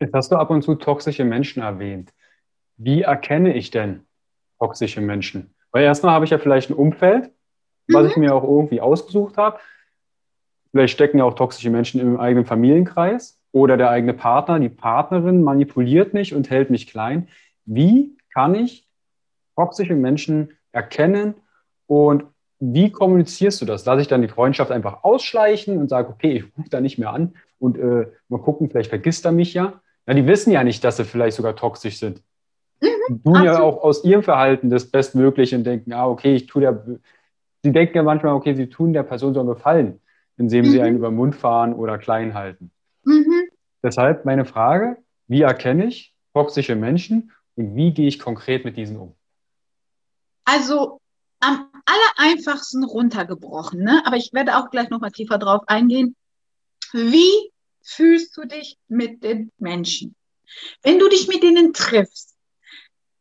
[0.00, 2.12] Jetzt hast du ab und zu toxische Menschen erwähnt.
[2.76, 4.04] Wie erkenne ich denn
[4.58, 5.54] toxische Menschen?
[5.70, 7.30] Weil erstmal habe ich ja vielleicht ein Umfeld,
[7.92, 8.10] was mhm.
[8.10, 9.58] ich mir auch irgendwie ausgesucht habe.
[10.70, 15.42] Vielleicht stecken ja auch toxische Menschen im eigenen Familienkreis oder der eigene Partner, die Partnerin
[15.42, 17.28] manipuliert mich und hält mich klein.
[17.66, 18.88] Wie kann ich
[19.54, 21.34] toxische Menschen erkennen
[21.86, 22.24] und
[22.58, 23.84] wie kommunizierst du das?
[23.84, 27.12] Lasse ich dann die Freundschaft einfach ausschleichen und sage, okay, ich rufe da nicht mehr
[27.12, 29.80] an und äh, mal gucken, vielleicht vergisst er mich ja.
[30.06, 32.22] Ja, die wissen ja nicht, dass sie vielleicht sogar toxisch sind.
[32.80, 36.62] Mhm, tun ja auch aus ihrem Verhalten das Bestmögliche und denken, ah, okay, ich tue
[36.62, 36.84] der,
[37.62, 40.00] sie denken ja manchmal, okay, sie tun der Person so einen Gefallen,
[40.36, 40.70] indem mhm.
[40.70, 42.70] sie einen über den Mund fahren oder klein halten.
[43.04, 43.48] Mhm.
[43.82, 44.98] Deshalb meine Frage,
[45.28, 49.14] wie erkenne ich toxische Menschen und wie gehe ich konkret mit diesen um?
[50.44, 51.00] Also
[51.40, 54.02] am allereinfachsten runtergebrochen, ne?
[54.04, 56.14] aber ich werde auch gleich nochmal tiefer drauf eingehen.
[56.92, 57.50] Wie
[57.82, 60.14] fühlst du dich mit den Menschen?
[60.82, 62.31] Wenn du dich mit denen triffst,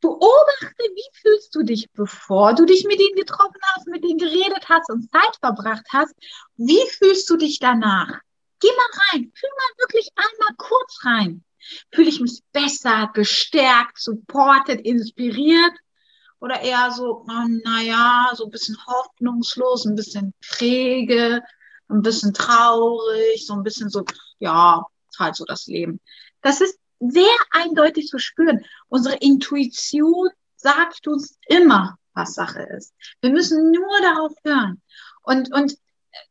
[0.02, 4.68] Beobachte, wie fühlst du dich, bevor du dich mit ihnen getroffen hast, mit ihnen geredet
[4.68, 6.14] hast und Zeit verbracht hast.
[6.58, 8.20] Wie fühlst du dich danach?
[8.60, 11.44] Geh mal rein, fühl mal wirklich einmal kurz rein.
[11.94, 15.74] Fühle ich mich besser, gestärkt, supported, inspiriert?
[16.40, 21.44] Oder eher so, oh, naja, so ein bisschen hoffnungslos, ein bisschen träge,
[21.88, 24.04] ein bisschen traurig, so ein bisschen so,
[24.40, 24.84] ja,
[25.20, 26.00] halt so das Leben.
[26.42, 28.64] Das ist sehr eindeutig zu spüren.
[28.88, 32.94] Unsere Intuition sagt uns immer, was Sache ist.
[33.22, 34.82] Wir müssen nur darauf hören.
[35.24, 35.76] Und, und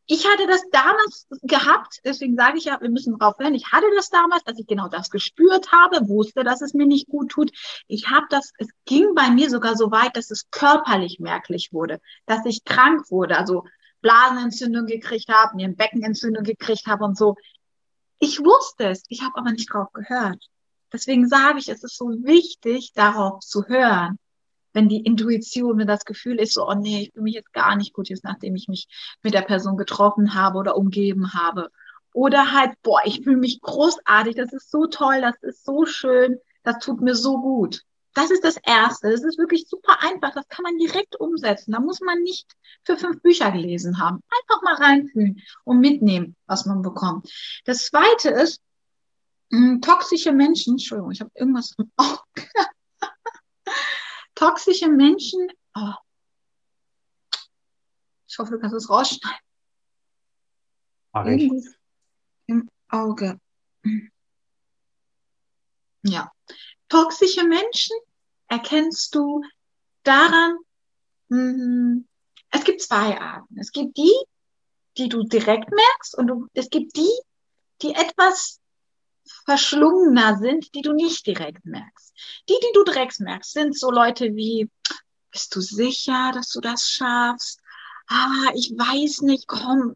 [0.06, 3.54] ich hatte das damals gehabt, deswegen sage ich ja, wir müssen darauf hören.
[3.54, 7.08] Ich hatte das damals, als ich genau das gespürt habe, wusste, dass es mir nicht
[7.08, 7.50] gut tut.
[7.86, 12.00] Ich habe das, es ging bei mir sogar so weit, dass es körperlich merklich wurde,
[12.26, 13.64] dass ich krank wurde, also
[14.02, 17.36] Blasenentzündung gekriegt habe, mir eine Beckenentzündung gekriegt habe und so.
[18.18, 20.44] Ich wusste es, ich habe aber nicht drauf gehört.
[20.92, 24.18] Deswegen sage ich, es ist so wichtig, darauf zu hören.
[24.72, 27.76] Wenn die Intuition, wenn das Gefühl ist, so, oh nee, ich fühle mich jetzt gar
[27.76, 28.86] nicht gut, jetzt nachdem ich mich
[29.22, 31.70] mit der Person getroffen habe oder umgeben habe.
[32.12, 36.38] Oder halt, boah, ich fühle mich großartig, das ist so toll, das ist so schön,
[36.62, 37.82] das tut mir so gut.
[38.14, 39.10] Das ist das Erste.
[39.10, 40.32] Das ist wirklich super einfach.
[40.34, 41.72] Das kann man direkt umsetzen.
[41.72, 42.46] Da muss man nicht
[42.84, 44.20] für fünf Bücher gelesen haben.
[44.42, 47.30] Einfach mal reinfühlen und mitnehmen, was man bekommt.
[47.64, 48.60] Das Zweite ist,
[49.80, 52.20] toxische Menschen, Entschuldigung, ich habe irgendwas im Auge.
[54.34, 55.94] toxische Menschen, oh.
[58.28, 59.38] ich hoffe, du kannst es rausschneiden.
[61.12, 61.50] Mach ich.
[62.46, 63.40] Im Auge.
[66.02, 66.32] Ja.
[66.88, 67.96] Toxische Menschen
[68.48, 69.42] erkennst du
[70.04, 70.58] daran,
[71.28, 72.02] mh,
[72.50, 73.58] es gibt zwei Arten.
[73.58, 74.14] Es gibt die,
[74.96, 77.12] die du direkt merkst und du, es gibt die,
[77.82, 78.59] die etwas
[79.44, 82.14] verschlungener sind, die du nicht direkt merkst.
[82.48, 84.70] Die, die du direkt merkst, sind so Leute wie,
[85.30, 87.60] bist du sicher, dass du das schaffst?
[88.08, 89.94] Ah, ich weiß nicht, komm,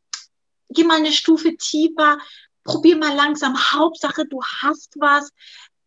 [0.70, 2.18] geh mal eine Stufe tiefer,
[2.62, 3.56] probier mal langsam.
[3.56, 5.30] Hauptsache, du hast was.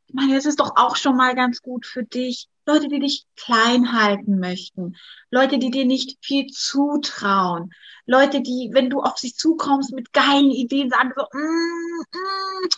[0.07, 2.47] Ich meine, das ist doch auch schon mal ganz gut für dich.
[2.65, 4.97] Leute, die dich klein halten möchten.
[5.31, 7.71] Leute, die dir nicht viel zutrauen.
[8.05, 12.69] Leute, die, wenn du auf sie zukommst mit geilen Ideen, sagen so, mm, mm,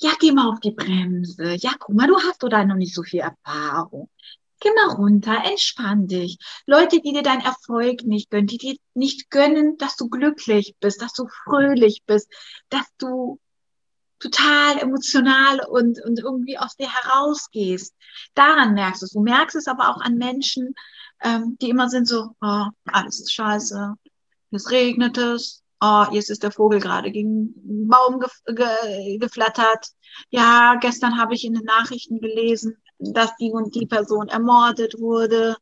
[0.00, 1.56] ja, geh mal auf die Bremse.
[1.60, 4.08] Ja, guck mal, du hast doch da noch nicht so viel Erfahrung.
[4.60, 6.38] Geh mal runter, entspann dich.
[6.66, 11.00] Leute, die dir deinen Erfolg nicht gönnen, die dir nicht gönnen, dass du glücklich bist,
[11.02, 12.28] dass du fröhlich bist,
[12.68, 13.38] dass du
[14.18, 17.94] total emotional und, und irgendwie aus dir herausgehst.
[18.34, 19.12] Daran merkst du es.
[19.12, 20.74] Du merkst es aber auch an Menschen,
[21.22, 23.94] ähm, die immer sind so, oh, alles ist scheiße,
[24.52, 29.88] es regnet es, oh, jetzt ist der Vogel gerade gegen einen Baum ge ge geflattert.
[30.30, 35.56] Ja, gestern habe ich in den Nachrichten gelesen, dass die und die Person ermordet wurde.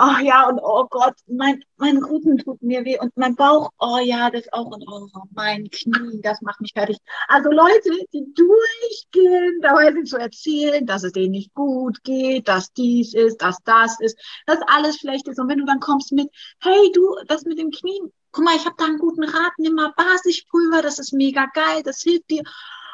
[0.00, 3.98] Ach ja, und oh Gott, mein, mein Rücken tut mir weh und mein Bauch, oh
[3.98, 6.98] ja, das auch und oh, mein Knie, das macht mich fertig.
[7.26, 12.72] Also Leute, die durchgehen, dabei sind zu erzählen, dass es denen nicht gut geht, dass
[12.74, 14.16] dies ist, dass das ist,
[14.46, 15.40] dass alles schlecht ist.
[15.40, 16.28] Und wenn du dann kommst mit,
[16.60, 18.00] hey du, das mit dem Knie,
[18.32, 21.82] guck mal, ich habe da einen guten Rat, nimm mal Basispulver, das ist mega geil,
[21.82, 22.42] das hilft dir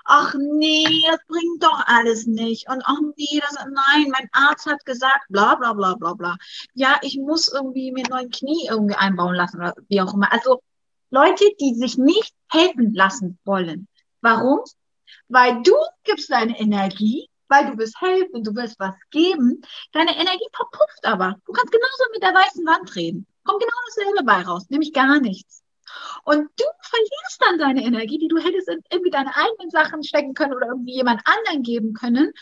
[0.05, 2.69] ach nee, das bringt doch alles nicht.
[2.69, 6.37] Und ach nee, das, nein, mein Arzt hat gesagt, bla bla bla bla bla.
[6.75, 10.33] Ja, ich muss irgendwie mir neuen Knie irgendwie einbauen lassen oder wie auch immer.
[10.33, 10.63] Also
[11.11, 13.89] Leute, die sich nicht helfen lassen wollen.
[14.21, 14.61] Warum?
[15.29, 19.63] Weil du gibst deine Energie, weil du willst helfen, du willst was geben.
[19.93, 21.37] Deine Energie verpufft aber.
[21.47, 23.27] Du kannst genauso mit der weißen Wand reden.
[23.45, 25.63] Kommt genau dasselbe bei raus, nämlich gar nichts.
[26.25, 30.35] Und du verlierst dann deine Energie, die du hättest in irgendwie deine eigenen Sachen stecken
[30.35, 32.33] können oder irgendwie jemand anderen geben können.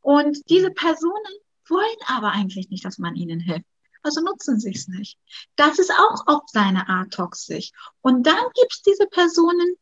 [0.00, 1.34] Und diese Personen
[1.68, 3.66] wollen aber eigentlich nicht, dass man ihnen hilft.
[4.02, 5.18] Also nutzen sie es nicht.
[5.56, 7.72] Das ist auch auf seine Art toxisch.
[8.00, 9.76] Und dann gibt es diese Personen,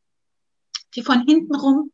[0.94, 1.92] die von hinten rum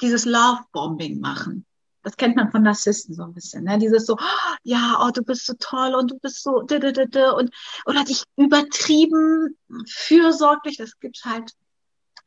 [0.00, 1.66] dieses Love-Bombing machen
[2.02, 3.78] das kennt man von Narzissten so ein bisschen, ne?
[3.78, 4.16] Dieses so,
[4.62, 7.50] ja, oh, du bist so toll und du bist so und
[7.86, 11.52] oder dich übertrieben fürsorglich, das gibt's halt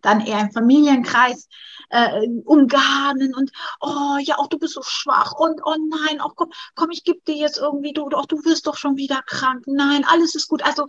[0.02, 1.50] dann eher im Familienkreis
[1.90, 6.52] äh, umgarnen und oh ja, auch du bist so schwach und oh nein, auch komm,
[6.76, 9.64] komm, ich gebe dir jetzt irgendwie du, auch du wirst doch schon wieder krank.
[9.68, 10.64] Nein, alles ist gut.
[10.64, 10.88] Also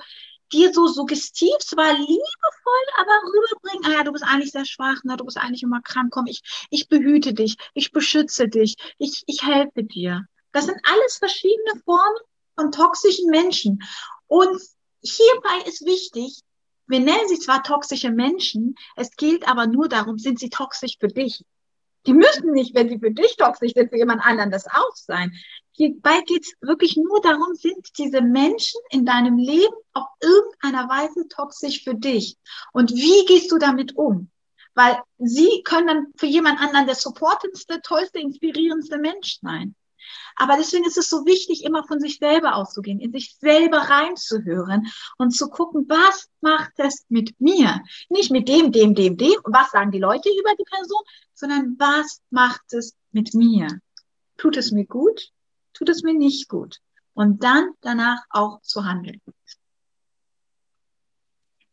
[0.52, 5.16] dir so suggestiv, zwar liebevoll, aber rüberbringen, ah ja, du bist eigentlich sehr schwach, ne?
[5.16, 9.44] du bist eigentlich immer krank, komm, ich, ich behüte dich, ich beschütze dich, ich, ich
[9.44, 10.26] helfe dir.
[10.52, 12.18] Das sind alles verschiedene Formen
[12.54, 13.82] von toxischen Menschen.
[14.26, 14.60] Und
[15.02, 16.40] hierbei ist wichtig,
[16.86, 21.08] wir nennen sie zwar toxische Menschen, es gilt aber nur darum, sind sie toxisch für
[21.08, 21.44] dich.
[22.06, 25.32] Die müssen nicht, wenn sie für dich toxisch sind, für jemand anderen das auch sein.
[25.76, 31.28] Hierbei geht es wirklich nur darum, sind diese Menschen in deinem Leben auf irgendeiner Weise
[31.28, 32.38] toxisch für dich?
[32.72, 34.30] Und wie gehst du damit um?
[34.74, 39.74] Weil sie können dann für jemand anderen der supportendste, tollste, inspirierendste Mensch sein.
[40.34, 44.86] Aber deswegen ist es so wichtig, immer von sich selber auszugehen, in sich selber reinzuhören
[45.18, 47.82] und zu gucken, was macht es mit mir?
[48.08, 51.02] Nicht mit dem, dem, dem, dem, was sagen die Leute über die Person,
[51.34, 53.68] sondern was macht es mit mir?
[54.38, 55.32] Tut es mir gut?
[55.76, 56.78] Tut es mir nicht gut?
[57.12, 59.20] Und dann danach auch zu handeln.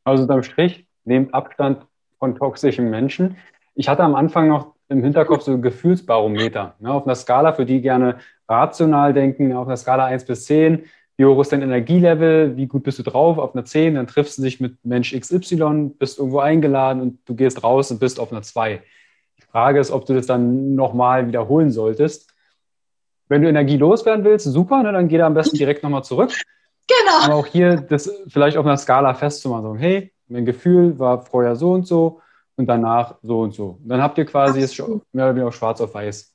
[0.04, 1.86] Also unterm Strich, nehmt Abstand
[2.20, 3.38] von toxischen Menschen.
[3.76, 6.76] Ich hatte am Anfang noch im Hinterkopf so Gefühlsbarometer.
[6.80, 10.84] Ne, auf einer Skala, für die gerne rational denken, auf einer Skala 1 bis 10,
[11.16, 14.38] wie hoch ist dein Energielevel, wie gut bist du drauf, auf einer 10, dann triffst
[14.38, 18.32] du dich mit Mensch XY, bist irgendwo eingeladen und du gehst raus und bist auf
[18.32, 18.82] einer 2.
[19.38, 22.33] Die Frage ist, ob du das dann nochmal wiederholen solltest.
[23.34, 26.32] Wenn du Energie loswerden willst, super, ne, dann geh da am besten direkt nochmal zurück.
[26.88, 27.24] Genau.
[27.24, 31.56] Aber auch hier das vielleicht auf einer Skala festzumachen, so, hey, mein Gefühl war vorher
[31.56, 32.22] so und so
[32.58, 33.80] und danach so und so.
[33.82, 36.32] Und dann habt ihr quasi es mehr oder weniger schwarz auf weiß.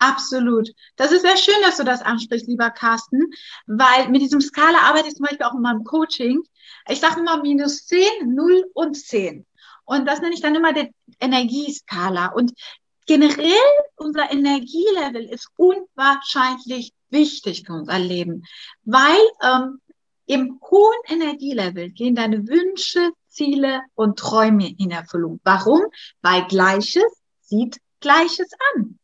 [0.00, 0.70] Absolut.
[0.96, 3.30] Das ist sehr schön, dass du das ansprichst, lieber Carsten,
[3.68, 6.42] weil mit diesem Skala arbeite ich zum Beispiel auch in meinem Coaching.
[6.88, 9.46] Ich sage immer minus 10, 0 und 10.
[9.84, 12.32] Und das nenne ich dann immer die Energieskala.
[12.32, 12.52] Und
[13.06, 18.44] generell unser Energielevel ist unwahrscheinlich wichtig für unser Leben,
[18.84, 19.80] weil ähm,
[20.26, 25.40] im hohen Energielevel gehen deine Wünsche, Ziele und Träume in Erfüllung.
[25.44, 25.82] Warum?
[26.22, 27.04] Weil Gleiches
[27.40, 28.98] sieht Gleiches an.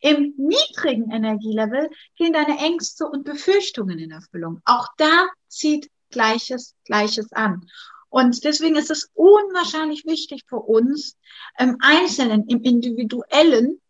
[0.00, 4.60] Im niedrigen Energielevel gehen deine Ängste und Befürchtungen in Erfüllung.
[4.64, 7.68] Auch da zieht Gleiches, Gleiches an.
[8.10, 11.16] Und deswegen ist es unwahrscheinlich wichtig für uns,
[11.58, 13.80] im Einzelnen, im Individuellen,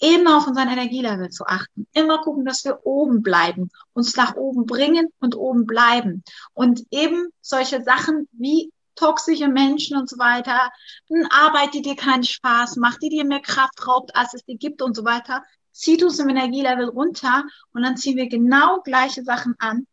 [0.00, 1.86] immer auf unseren Energielevel zu achten.
[1.92, 6.22] Immer gucken, dass wir oben bleiben, uns nach oben bringen und oben bleiben.
[6.52, 10.70] Und eben solche Sachen wie toxische Menschen und so weiter,
[11.10, 14.56] eine Arbeit, die dir keinen Spaß macht, die dir mehr Kraft raubt, als es dir
[14.56, 19.24] gibt und so weiter, zieht uns im Energielevel runter und dann ziehen wir genau gleiche
[19.24, 19.86] Sachen an,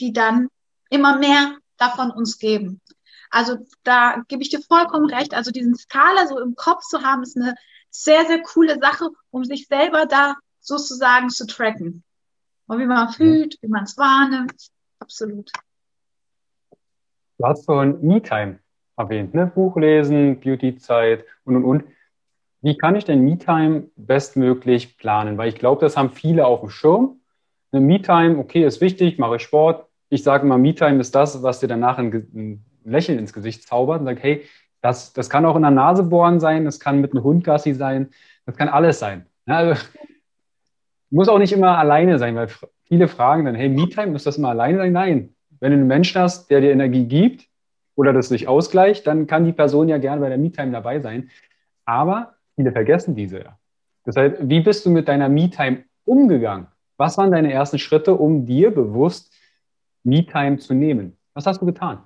[0.00, 0.48] die dann
[0.88, 2.80] immer mehr davon uns geben.
[3.30, 5.34] Also da gebe ich dir vollkommen recht.
[5.34, 7.54] Also diesen Skala so im Kopf zu haben, ist eine
[7.90, 12.02] sehr, sehr coole Sache, um sich selber da sozusagen zu tracken.
[12.66, 14.68] Und wie man fühlt, wie man es wahrnimmt.
[14.98, 15.50] Absolut.
[17.38, 18.58] Du hast vorhin Me-Time
[18.96, 19.46] erwähnt, ne?
[19.46, 21.84] Buch lesen, Beauty-Zeit und, und, und.
[22.62, 25.38] Wie kann ich denn Me-Time bestmöglich planen?
[25.38, 27.20] Weil ich glaube, das haben viele auf dem Schirm.
[27.70, 29.86] Eine Me-Time, okay, ist wichtig, mache ich Sport.
[30.08, 34.06] Ich sage immer, Me-Time ist das, was dir danach ein, Lächeln ins Gesicht zaubert und
[34.06, 34.44] sagt, hey,
[34.80, 38.10] das, das kann auch in der Nase bohren sein, das kann mit einem Hundgassi sein,
[38.44, 39.26] das kann alles sein.
[39.46, 39.82] Ja, also,
[41.10, 42.48] muss auch nicht immer alleine sein, weil
[42.84, 44.92] viele fragen dann, hey, Me-Time, muss das immer alleine sein?
[44.92, 45.34] Nein.
[45.60, 47.46] Wenn du einen Menschen hast, der dir Energie gibt
[47.94, 51.30] oder das sich ausgleicht, dann kann die Person ja gerne bei der Me-Time dabei sein.
[51.84, 53.58] Aber viele vergessen diese ja.
[54.06, 56.68] Heißt, wie bist du mit deiner Me-Time umgegangen?
[56.96, 59.32] Was waren deine ersten Schritte, um dir bewusst
[60.04, 61.16] Me-Time zu nehmen?
[61.34, 62.05] Was hast du getan?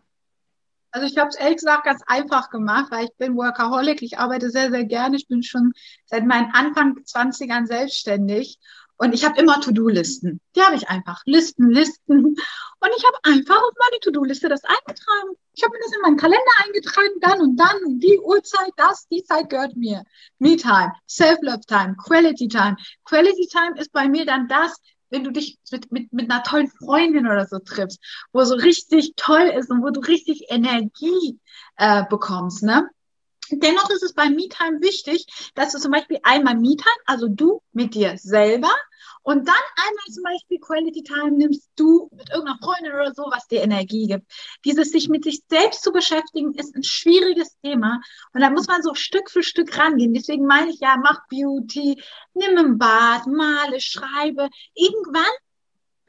[0.93, 4.51] Also ich habe es ehrlich gesagt ganz einfach gemacht, weil ich bin Workaholic, ich arbeite
[4.51, 5.17] sehr, sehr gerne.
[5.17, 5.73] Ich bin schon
[6.07, 8.59] seit meinen Anfang 20ern selbstständig
[8.97, 10.43] und ich habe immer To-Do-Listen.
[10.55, 11.23] Die habe ich einfach.
[11.25, 12.37] Listen, Listen.
[12.81, 15.37] Und ich habe einfach auf meine To-Do-Liste das eingetragen.
[15.55, 19.23] Ich habe mir das in meinen Kalender eingetragen, dann und dann die Uhrzeit, das, die
[19.25, 20.05] Zeit gehört mir.
[20.39, 22.77] Me-Time, Self-Love-Time, Quality-Time.
[23.07, 24.77] Quality-Time ist bei mir dann das,
[25.11, 28.01] wenn du dich mit, mit, mit einer tollen Freundin oder so triffst,
[28.33, 31.39] wo so richtig toll ist und wo du richtig Energie
[31.77, 32.89] äh, bekommst, ne?
[33.53, 37.95] Dennoch ist es bei MeTime wichtig, dass du zum Beispiel einmal MeTime, also du mit
[37.95, 38.71] dir selber,
[39.23, 43.47] und dann einmal zum Beispiel Quality Time nimmst du mit irgendeiner Freundin oder so, was
[43.49, 44.31] dir Energie gibt.
[44.65, 48.01] Dieses sich mit sich selbst zu beschäftigen, ist ein schwieriges Thema.
[48.33, 50.15] Und da muss man so Stück für Stück rangehen.
[50.15, 52.03] Deswegen meine ich ja, mach Beauty,
[52.35, 54.49] nimm ein Bad, male, schreibe.
[54.75, 55.25] Irgendwann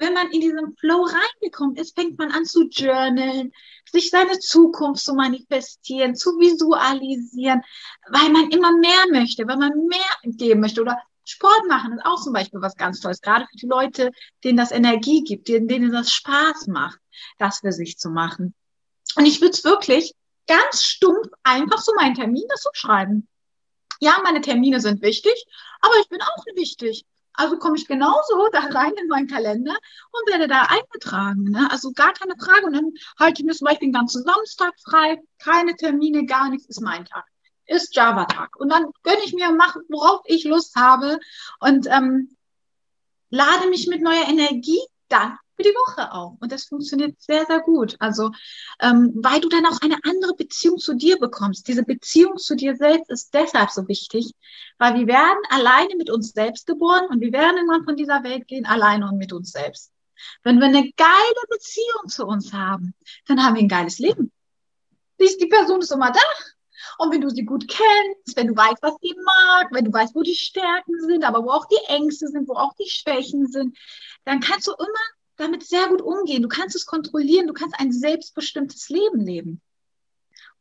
[0.01, 3.53] wenn man in diesen Flow reingekommen ist, fängt man an zu journalen,
[3.85, 7.61] sich seine Zukunft zu manifestieren, zu visualisieren,
[8.09, 12.21] weil man immer mehr möchte, weil man mehr geben möchte oder Sport machen ist auch
[12.21, 14.11] zum Beispiel was ganz Tolles, gerade für die Leute,
[14.43, 16.99] denen das Energie gibt, denen das Spaß macht,
[17.37, 18.53] das für sich zu machen.
[19.15, 20.13] Und ich würde es wirklich
[20.47, 23.27] ganz stumpf einfach so meinen Termin dazu schreiben.
[23.99, 25.45] Ja, meine Termine sind wichtig,
[25.81, 27.05] aber ich bin auch wichtig.
[27.33, 29.75] Also komme ich genauso da rein in meinen Kalender
[30.11, 31.43] und werde da eingetragen.
[31.43, 31.69] Ne?
[31.71, 32.65] Also gar keine Frage.
[32.65, 36.67] Und dann halte ich mir zum Beispiel den ganzen Samstag frei, keine Termine, gar nichts,
[36.67, 37.25] ist mein Tag
[37.65, 38.55] ist Java-Tag.
[38.57, 41.19] Und dann gönne ich mir, mache, worauf ich Lust habe
[41.59, 42.35] und ähm,
[43.29, 46.33] lade mich mit neuer Energie dann für die Woche auf.
[46.39, 47.95] Und das funktioniert sehr, sehr gut.
[47.99, 48.31] Also,
[48.79, 51.67] ähm, weil du dann auch eine andere Beziehung zu dir bekommst.
[51.67, 54.31] Diese Beziehung zu dir selbst ist deshalb so wichtig,
[54.77, 58.47] weil wir werden alleine mit uns selbst geboren und wir werden irgendwann von dieser Welt
[58.47, 59.91] gehen, alleine und mit uns selbst.
[60.43, 62.93] Wenn wir eine geile Beziehung zu uns haben,
[63.27, 64.31] dann haben wir ein geiles Leben.
[65.19, 66.19] Die Person ist immer da.
[66.97, 70.15] Und wenn du sie gut kennst, wenn du weißt, was sie mag, wenn du weißt,
[70.15, 73.77] wo die Stärken sind, aber wo auch die Ängste sind, wo auch die Schwächen sind,
[74.25, 74.87] dann kannst du immer
[75.37, 76.41] damit sehr gut umgehen.
[76.41, 79.61] Du kannst es kontrollieren, du kannst ein selbstbestimmtes Leben leben.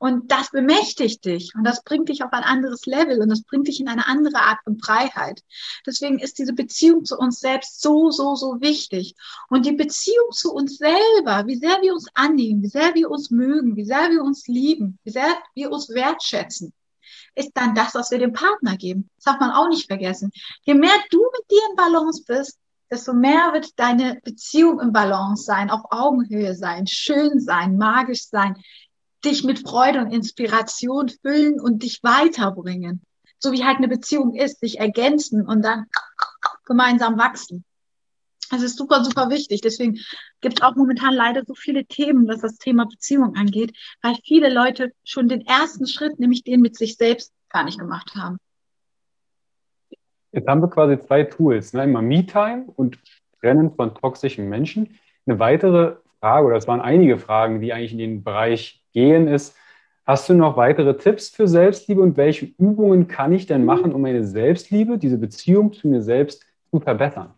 [0.01, 3.69] Und das bemächtigt dich und das bringt dich auf ein anderes Level und das bringt
[3.69, 5.43] dich in eine andere Art von Freiheit.
[5.87, 9.15] Deswegen ist diese Beziehung zu uns selbst so, so, so wichtig.
[9.51, 13.31] Und die Beziehung zu uns selber, wie sehr wir uns annehmen, wie sehr wir uns
[13.31, 16.73] mögen, wie sehr wir uns lieben, wie sehr wir uns wertschätzen,
[17.35, 19.11] ist dann das, was wir dem Partner geben.
[19.17, 20.31] Das darf man auch nicht vergessen.
[20.63, 22.59] Je mehr du mit dir in Balance bist,
[22.91, 28.57] desto mehr wird deine Beziehung im Balance sein, auf Augenhöhe sein, schön sein, magisch sein,
[29.25, 33.03] dich mit Freude und Inspiration füllen und dich weiterbringen.
[33.39, 35.87] So wie halt eine Beziehung ist, sich ergänzen und dann
[36.67, 37.65] gemeinsam wachsen.
[38.51, 39.61] Das ist super, super wichtig.
[39.61, 40.01] Deswegen
[40.41, 44.53] gibt es auch momentan leider so viele Themen, was das Thema Beziehung angeht, weil viele
[44.53, 48.39] Leute schon den ersten Schritt, nämlich den mit sich selbst, gar nicht gemacht haben.
[50.33, 51.85] Jetzt haben wir quasi zwei Tools, ne?
[51.85, 52.99] immer Me-Time und
[53.41, 54.99] Trennen von toxischen Menschen.
[55.27, 59.55] Eine weitere Frage, oder es waren einige Fragen, die eigentlich in den Bereich gehen, ist,
[60.11, 64.03] Hast du noch weitere Tipps für Selbstliebe und welche Übungen kann ich denn machen, um
[64.03, 67.33] meine Selbstliebe, diese Beziehung zu mir selbst zu verbessern?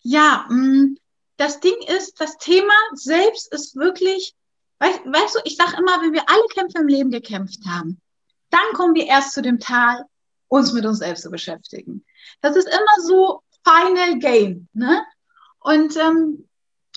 [0.00, 0.96] Ja, mm,
[1.36, 4.34] das Ding ist, das Thema selbst ist wirklich,
[4.80, 8.00] weißt, weißt du, ich sage immer, wenn wir alle Kämpfe im Leben gekämpft haben,
[8.50, 10.04] dann kommen wir erst zu dem Tal,
[10.48, 12.04] uns mit uns selbst zu beschäftigen.
[12.40, 15.00] Das ist immer so Final Game, ne?
[15.60, 16.48] Und ähm,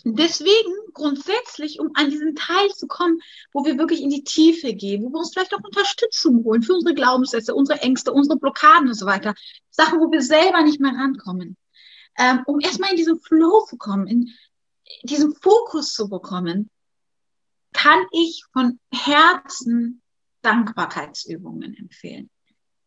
[0.04, 3.20] deswegen grundsätzlich, um an diesen Teil zu kommen,
[3.54, 6.74] wo wir wirklich in die Tiefe gehen, wo wir uns vielleicht auch Unterstützung holen für
[6.74, 9.34] unsere Glaubenssätze, unsere Ängste, unsere Blockaden und so weiter.
[9.70, 11.58] Sachen, wo wir selber nicht mehr rankommen.
[12.18, 14.30] Ähm, um erstmal in diesen Flow zu kommen, in
[15.04, 16.70] diesen Fokus zu bekommen,
[17.74, 20.02] kann ich von Herzen
[20.42, 22.30] Dankbarkeitsübungen empfehlen.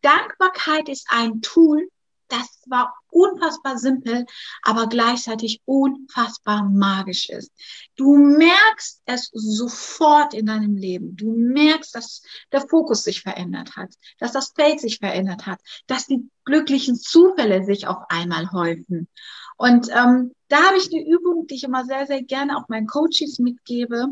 [0.02, 1.88] Dankbarkeit ist ein Tool,
[2.36, 4.26] das war unfassbar simpel,
[4.62, 7.52] aber gleichzeitig unfassbar magisch ist.
[7.96, 11.16] Du merkst es sofort in deinem Leben.
[11.16, 12.22] Du merkst, dass
[12.52, 17.64] der Fokus sich verändert hat, dass das Feld sich verändert hat, dass die glücklichen Zufälle
[17.64, 19.08] sich auf einmal häufen.
[19.56, 22.86] Und ähm, da habe ich eine Übung, die ich immer sehr, sehr gerne auch meinen
[22.86, 24.08] Coaches mitgebe.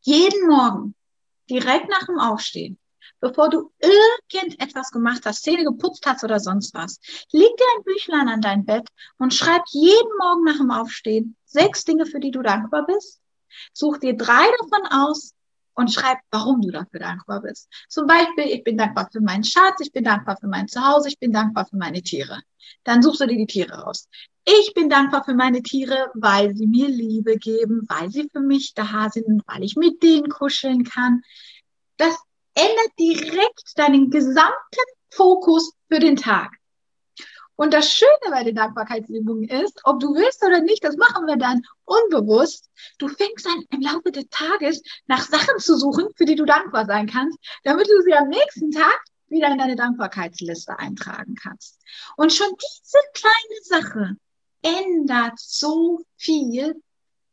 [0.00, 0.94] Jeden Morgen,
[1.50, 2.78] direkt nach dem Aufstehen,
[3.20, 6.98] bevor du irgendetwas gemacht hast, Zähne geputzt hast oder sonst was,
[7.32, 8.88] leg dir ein Büchlein an dein Bett
[9.18, 13.20] und schreib jeden Morgen nach dem Aufstehen sechs Dinge, für die du dankbar bist.
[13.72, 15.32] Such dir drei davon aus
[15.74, 17.68] und schreib, warum du dafür dankbar bist.
[17.88, 21.18] Zum Beispiel, ich bin dankbar für meinen Schatz, ich bin dankbar für mein Zuhause, ich
[21.18, 22.40] bin dankbar für meine Tiere.
[22.84, 24.08] Dann suchst du dir die Tiere raus.
[24.44, 28.74] Ich bin dankbar für meine Tiere, weil sie mir Liebe geben, weil sie für mich
[28.74, 31.22] da sind, weil ich mit denen kuscheln kann.
[31.96, 32.16] Das
[32.56, 36.50] ändert direkt deinen gesamten Fokus für den Tag.
[37.54, 41.36] Und das Schöne bei den Dankbarkeitsübungen ist, ob du willst oder nicht, das machen wir
[41.36, 42.68] dann unbewusst.
[42.98, 46.84] Du fängst an, im Laufe des Tages nach Sachen zu suchen, für die du dankbar
[46.84, 51.80] sein kannst, damit du sie am nächsten Tag wieder in deine Dankbarkeitsliste eintragen kannst.
[52.16, 54.16] Und schon diese kleine Sache
[54.62, 56.80] ändert so viel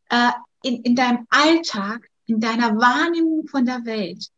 [0.10, 0.32] äh,
[0.64, 4.30] in, in deinem Alltag, in deiner Wahrnehmung von der Welt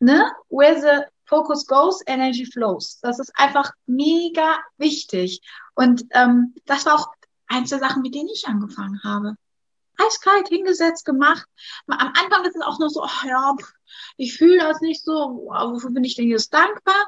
[0.00, 2.98] ne, where the focus goes, energy flows.
[3.00, 5.40] Das ist einfach mega wichtig.
[5.74, 7.08] Und ähm, das war auch
[7.46, 9.36] eins der Sachen, mit denen ich angefangen habe.
[9.96, 11.46] Eiskalt hingesetzt, gemacht.
[11.86, 13.54] Am Anfang ist es auch noch so, ach ja,
[14.16, 17.06] ich fühle das nicht so, wofür bin ich denn jetzt dankbar?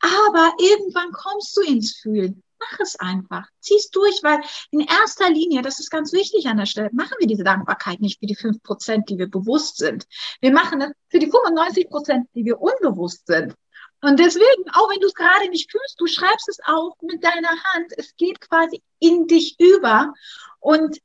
[0.00, 3.46] Aber irgendwann kommst du ins Fühlen mach es einfach.
[3.60, 4.40] Zieh's durch, weil
[4.70, 8.20] in erster Linie, das ist ganz wichtig an der Stelle, machen wir diese Dankbarkeit nicht
[8.20, 10.06] für die fünf Prozent, die wir bewusst sind.
[10.40, 13.54] Wir machen es für die 95 Prozent, die wir unbewusst sind.
[14.00, 17.48] Und deswegen, auch wenn du es gerade nicht fühlst, du schreibst es auf mit deiner
[17.48, 17.92] Hand.
[17.96, 20.12] Es geht quasi in dich über
[20.60, 20.98] und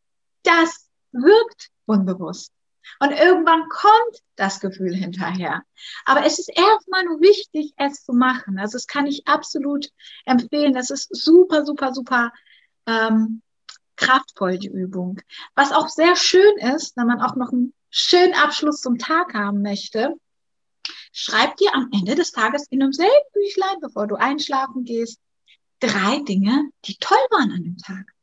[0.44, 2.52] das wirkt unbewusst.
[3.00, 5.64] Und irgendwann kommt das Gefühl hinterher.
[6.06, 8.60] Aber es ist erstmal nur wichtig, es zu machen.
[8.60, 9.90] Also das kann ich absolut
[10.26, 10.74] empfehlen.
[10.74, 12.32] Das ist super, super, super
[12.86, 13.42] ähm,
[13.96, 15.22] kraftvoll, die Übung.
[15.56, 19.62] Was auch sehr schön ist, wenn man auch noch einen schönen Abschluss zum Tag haben
[19.62, 20.16] möchte,
[21.12, 25.20] schreib dir am Ende des Tages in einem selben Büchlein, bevor du einschlafen gehst,
[25.80, 28.14] drei Dinge, die toll waren an dem Tag.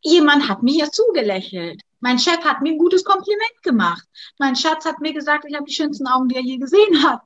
[0.00, 1.82] Jemand hat mir hier zugelächelt.
[2.02, 4.02] Mein Chef hat mir ein gutes Kompliment gemacht.
[4.36, 7.22] Mein Schatz hat mir gesagt, ich habe die schönsten Augen, die er je gesehen hat.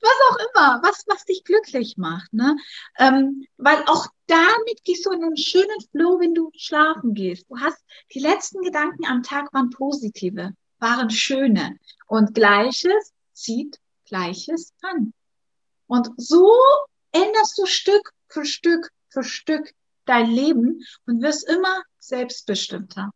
[0.00, 2.32] Was auch immer, was, was dich glücklich macht.
[2.32, 2.56] Ne?
[2.96, 7.44] Ähm, weil auch damit gehst du in einen schönen Flow, wenn du schlafen gehst.
[7.48, 11.76] Du hast die letzten Gedanken am Tag waren positive, waren schöne.
[12.06, 15.12] Und Gleiches zieht Gleiches an.
[15.88, 16.48] Und so
[17.10, 19.74] änderst du Stück für Stück für Stück
[20.04, 23.10] dein Leben und wirst immer selbstbestimmter.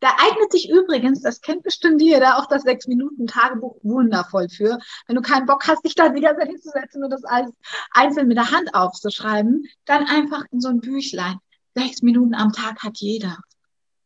[0.00, 4.78] Da eignet sich übrigens, das kennt bestimmt jeder, auch das Sechs-Minuten-Tagebuch wundervoll für.
[5.06, 7.50] Wenn du keinen Bock hast, dich da die ganze Zeit hinzusetzen und das alles
[7.90, 11.38] einzeln mit der Hand aufzuschreiben, dann einfach in so ein Büchlein.
[11.74, 13.38] Sechs Minuten am Tag hat jeder.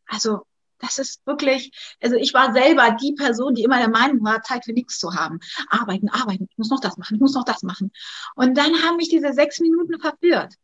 [0.07, 0.47] Also,
[0.79, 1.71] das ist wirklich,
[2.03, 5.15] also ich war selber die Person, die immer der Meinung war, Zeit für nichts zu
[5.15, 5.39] haben.
[5.69, 7.93] Arbeiten, arbeiten, ich muss noch das machen, ich muss noch das machen.
[8.35, 10.55] Und dann haben mich diese sechs Minuten verführt.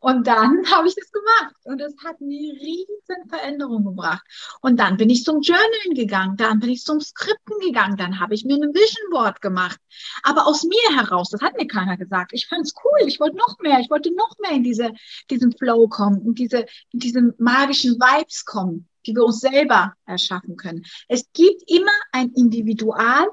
[0.00, 4.22] Und dann habe ich das gemacht und es hat mir riesen Veränderungen gebracht.
[4.60, 8.34] Und dann bin ich zum Journalen gegangen, dann bin ich zum Skripten gegangen, dann habe
[8.34, 9.78] ich mir ein Vision Board gemacht.
[10.22, 12.32] Aber aus mir heraus, das hat mir keiner gesagt.
[12.32, 14.92] Ich fand es cool, ich wollte noch mehr, ich wollte noch mehr in diese,
[15.30, 20.56] diesen Flow kommen, in diese, in diese magischen Vibes kommen, die wir uns selber erschaffen
[20.56, 20.84] können.
[21.08, 23.28] Es gibt immer ein Individual,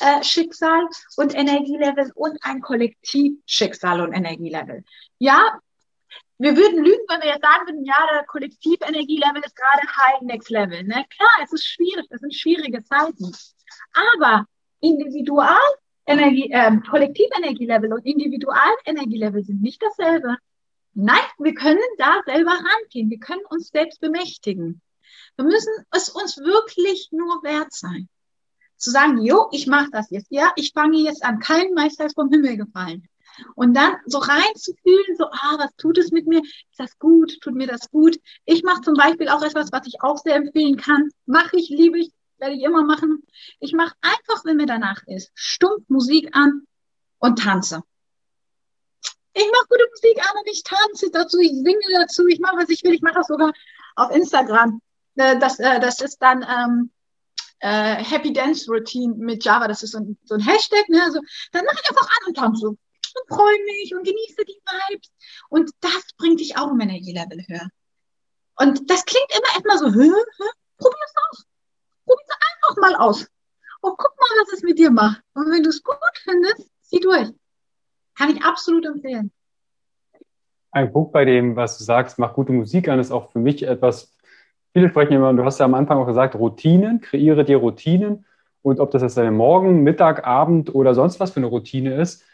[0.00, 4.84] äh, Schicksal und Energielevel und ein Kollektivschicksal und Energielevel.
[5.18, 5.58] Ja,
[6.38, 10.50] wir würden lügen, wenn wir jetzt sagen würden, ja, der Kollektivenergielevel ist gerade high next
[10.50, 10.82] level.
[10.84, 11.04] Ne?
[11.16, 13.32] Klar, es ist schwierig, es sind schwierige Zeiten.
[13.92, 14.46] Aber
[14.80, 20.36] Individualenergie, äh, Kollektivenergielevel und Individualenergielevel sind nicht dasselbe.
[20.92, 23.10] Nein, wir können da selber rangehen.
[23.10, 24.80] Wir können uns selbst bemächtigen.
[25.36, 28.08] Wir müssen es uns wirklich nur wert sein.
[28.76, 30.28] Zu sagen, jo, ich mache das jetzt.
[30.30, 31.38] Ja, ich fange jetzt an.
[31.38, 33.08] Kein Meister ist vom Himmel gefallen.
[33.54, 36.42] Und dann so reinzufühlen, so, ah, was tut es mit mir?
[36.42, 37.38] Ist das gut?
[37.40, 38.18] Tut mir das gut?
[38.44, 41.08] Ich mache zum Beispiel auch etwas, was ich auch sehr empfehlen kann.
[41.26, 43.22] Mache ich, liebe ich, werde ich immer machen.
[43.60, 46.66] Ich mache einfach, wenn mir danach ist, stumpf Musik an
[47.18, 47.82] und tanze.
[49.32, 52.70] Ich mache gute Musik an und ich tanze dazu, ich singe dazu, ich mache, was
[52.70, 52.94] ich will.
[52.94, 53.52] Ich mache das sogar
[53.94, 54.80] auf Instagram.
[55.16, 56.90] Äh, das, äh, das ist dann ähm,
[57.60, 59.68] äh, Happy Dance Routine mit Java.
[59.68, 60.88] Das ist so ein, so ein Hashtag.
[60.88, 61.02] Ne?
[61.02, 61.20] Also,
[61.52, 62.76] dann mache ich einfach an und tanze
[63.16, 65.10] und freue mich und genieße die Vibes.
[65.48, 67.68] Und das bringt dich auch im Energielevel höher.
[68.58, 70.44] Und das klingt immer erstmal so, hä, hä?
[70.78, 71.46] probier's aus.
[72.04, 73.26] Probier's einfach mal aus.
[73.80, 75.22] Und guck mal, was es mit dir macht.
[75.34, 77.28] Und wenn du es gut findest, zieh durch.
[78.16, 79.30] Kann ich absolut empfehlen.
[80.70, 83.62] Ein Punkt bei dem, was du sagst, mach gute Musik an, ist auch für mich
[83.62, 84.14] etwas,
[84.72, 88.26] viele sprechen immer, du hast ja am Anfang auch gesagt, Routinen, kreiere dir Routinen.
[88.62, 92.24] Und ob das jetzt deine Morgen, Mittag, Abend oder sonst was für eine Routine ist,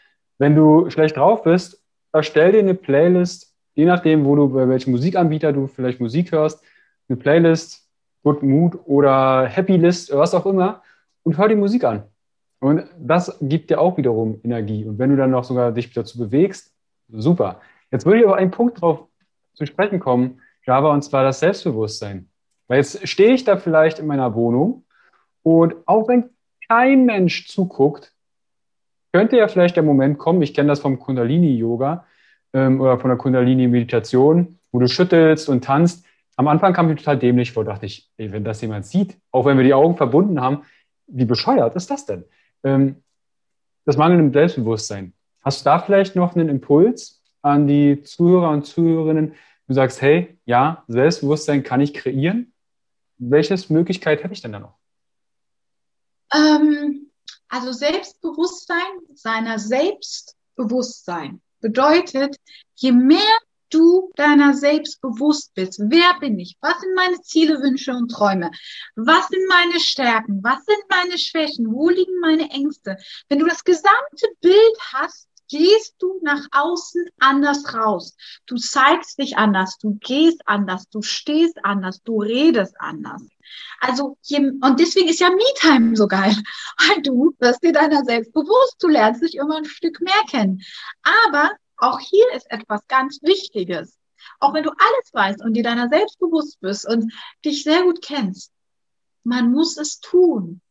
[0.43, 1.81] wenn du schlecht drauf bist,
[2.11, 6.61] erstell dir eine Playlist, je nachdem, wo du, bei welchem Musikanbieter du vielleicht Musik hörst,
[7.07, 7.89] eine Playlist,
[8.23, 10.83] Good Mood oder Happy List, was auch immer,
[11.23, 12.03] und hör die Musik an.
[12.59, 14.83] Und das gibt dir auch wiederum Energie.
[14.83, 16.73] Und wenn du dann noch sogar dich dazu bewegst,
[17.07, 17.61] super.
[17.89, 19.07] Jetzt würde ich aber einen Punkt drauf
[19.53, 22.27] zu sprechen kommen, Java, und zwar das Selbstbewusstsein.
[22.67, 24.83] Weil jetzt stehe ich da vielleicht in meiner Wohnung
[25.41, 26.31] und auch wenn
[26.67, 28.12] kein Mensch zuguckt,
[29.13, 32.05] könnte ja vielleicht der Moment kommen, ich kenne das vom Kundalini-Yoga
[32.53, 36.05] ähm, oder von der Kundalini-Meditation, wo du schüttelst und tanzt.
[36.35, 39.45] Am Anfang kam ich total dämlich vor, dachte ich, ey, wenn das jemand sieht, auch
[39.45, 40.63] wenn wir die Augen verbunden haben,
[41.07, 42.25] wie bescheuert ist das denn?
[42.63, 43.03] ähm,
[43.85, 45.13] das mangelnde Selbstbewusstsein.
[45.41, 49.35] Hast du da vielleicht noch einen Impuls an die Zuhörer und Zuhörerinnen?
[49.67, 52.53] Du sagst, hey, ja, Selbstbewusstsein kann ich kreieren.
[53.17, 54.77] Welche Möglichkeit habe ich denn da noch?
[56.33, 57.11] Ähm,
[57.53, 62.35] also Selbstbewusstsein, seiner Selbstbewusstsein bedeutet,
[62.73, 63.37] je mehr
[63.69, 65.79] du deiner selbst bewusst bist.
[65.79, 66.57] Wer bin ich?
[66.61, 68.49] Was sind meine Ziele, Wünsche und Träume?
[68.95, 70.43] Was sind meine Stärken?
[70.43, 71.71] Was sind meine Schwächen?
[71.71, 72.97] Wo liegen meine Ängste?
[73.29, 78.17] Wenn du das gesamte Bild hast, gehst du nach außen anders raus.
[78.47, 83.21] Du zeigst dich anders, du gehst anders, du stehst anders, du redest anders.
[83.79, 86.35] Also, und deswegen ist ja Me-Time so geil,
[86.79, 90.63] weil du wirst dir deiner selbst bewusst, du lernst dich immer ein Stück mehr kennen.
[91.27, 93.99] Aber auch hier ist etwas ganz Wichtiges.
[94.39, 97.13] Auch wenn du alles weißt und dir deiner selbst bewusst bist und
[97.45, 98.51] dich sehr gut kennst,
[99.23, 100.61] man muss es tun.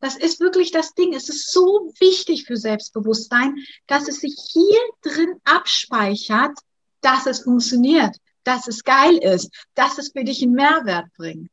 [0.00, 1.12] Das ist wirklich das Ding.
[1.12, 6.58] Es ist so wichtig für Selbstbewusstsein, dass es sich hier drin abspeichert,
[7.02, 11.50] dass es funktioniert, dass es geil ist, dass es für dich einen Mehrwert bringt.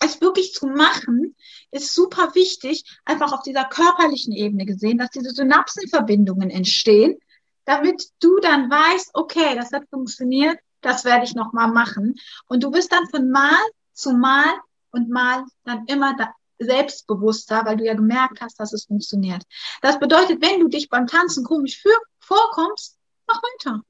[0.00, 1.34] Es wirklich zu machen,
[1.70, 7.18] ist super wichtig, einfach auf dieser körperlichen Ebene gesehen, dass diese Synapsenverbindungen entstehen,
[7.64, 12.16] damit du dann weißt, okay, das hat funktioniert, das werde ich nochmal machen.
[12.46, 13.58] Und du bist dann von Mal
[13.92, 14.52] zu Mal
[14.90, 19.42] und Mal dann immer da selbstbewusster, weil du ja gemerkt hast, dass es funktioniert.
[19.82, 22.96] Das bedeutet, wenn du dich beim Tanzen komisch für, vorkommst,
[23.26, 23.82] mach weiter.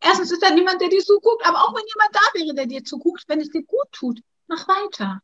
[0.00, 2.84] Erstens ist da niemand, der dir zuguckt, aber auch wenn jemand da wäre, der dir
[2.84, 5.20] zuguckt, wenn es dir gut tut, mach weiter.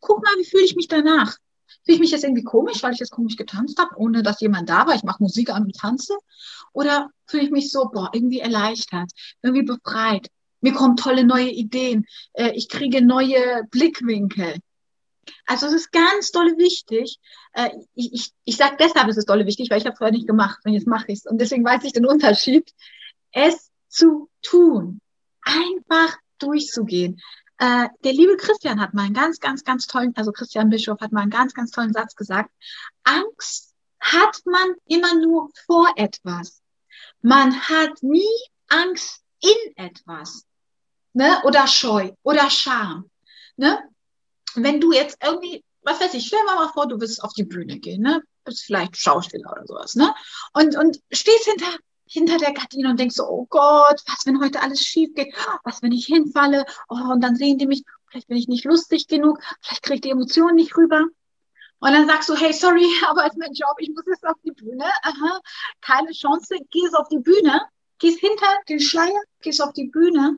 [0.00, 1.36] Guck mal, wie fühle ich mich danach?
[1.84, 4.68] Fühle ich mich jetzt irgendwie komisch, weil ich jetzt komisch getanzt habe, ohne dass jemand
[4.68, 4.94] da war?
[4.94, 6.16] Ich mache Musik an und tanze.
[6.72, 9.10] Oder fühle ich mich so, boah, irgendwie erleichtert,
[9.42, 10.28] irgendwie befreit?
[10.60, 12.06] Mir kommen tolle neue Ideen.
[12.34, 14.58] Äh, ich kriege neue Blickwinkel.
[15.46, 17.18] Also es ist ganz dolle wichtig.
[17.52, 20.26] Äh, ich ich, ich sage deshalb, es ist dolle wichtig, weil ich habe vorher nicht
[20.26, 21.26] gemacht und jetzt mache ich es.
[21.26, 22.72] Und deswegen weiß ich den Unterschied.
[23.32, 25.00] Es zu tun.
[25.42, 27.20] Einfach durchzugehen.
[27.58, 31.12] Äh, der liebe Christian hat mal einen ganz, ganz, ganz tollen, also Christian Bischof hat
[31.12, 32.50] mal einen ganz, ganz tollen Satz gesagt.
[33.04, 36.60] Angst hat man immer nur vor etwas.
[37.20, 38.26] Man hat nie
[38.68, 40.44] Angst in etwas.
[41.12, 41.40] Ne?
[41.44, 43.10] Oder Scheu oder Scham.
[43.56, 43.78] Ne?
[44.54, 47.44] Wenn du jetzt irgendwie, was weiß ich, stell dir mal vor, du willst auf die
[47.44, 48.22] Bühne gehen, ne?
[48.44, 50.14] Bist vielleicht Schauspieler oder sowas, ne?
[50.52, 51.78] Und, und stehst hinter
[52.12, 55.34] hinter der Gardine und denkst so, oh Gott, was, wenn heute alles schief geht?
[55.64, 56.66] Was, wenn ich hinfalle?
[56.88, 60.00] Oh, und dann sehen die mich, vielleicht bin ich nicht lustig genug, vielleicht kriege ich
[60.02, 61.06] die Emotionen nicht rüber.
[61.78, 64.36] Und dann sagst du, hey, sorry, aber es ist mein Job, ich muss jetzt auf
[64.44, 64.84] die Bühne.
[65.02, 65.40] Aha,
[65.80, 67.62] keine Chance, gehst auf die Bühne,
[67.98, 70.36] gehst hinter den Schleier, gehst auf die Bühne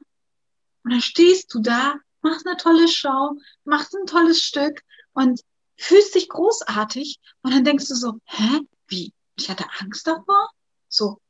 [0.85, 5.41] und dann stehst du da, machst eine tolle Show, machst ein tolles Stück und
[5.77, 9.13] fühlst dich großartig und dann denkst du so, hä, wie?
[9.37, 10.51] Ich hatte Angst davor?
[10.89, 11.21] So.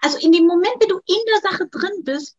[0.00, 2.36] Also in dem Moment, wenn du in der Sache drin bist,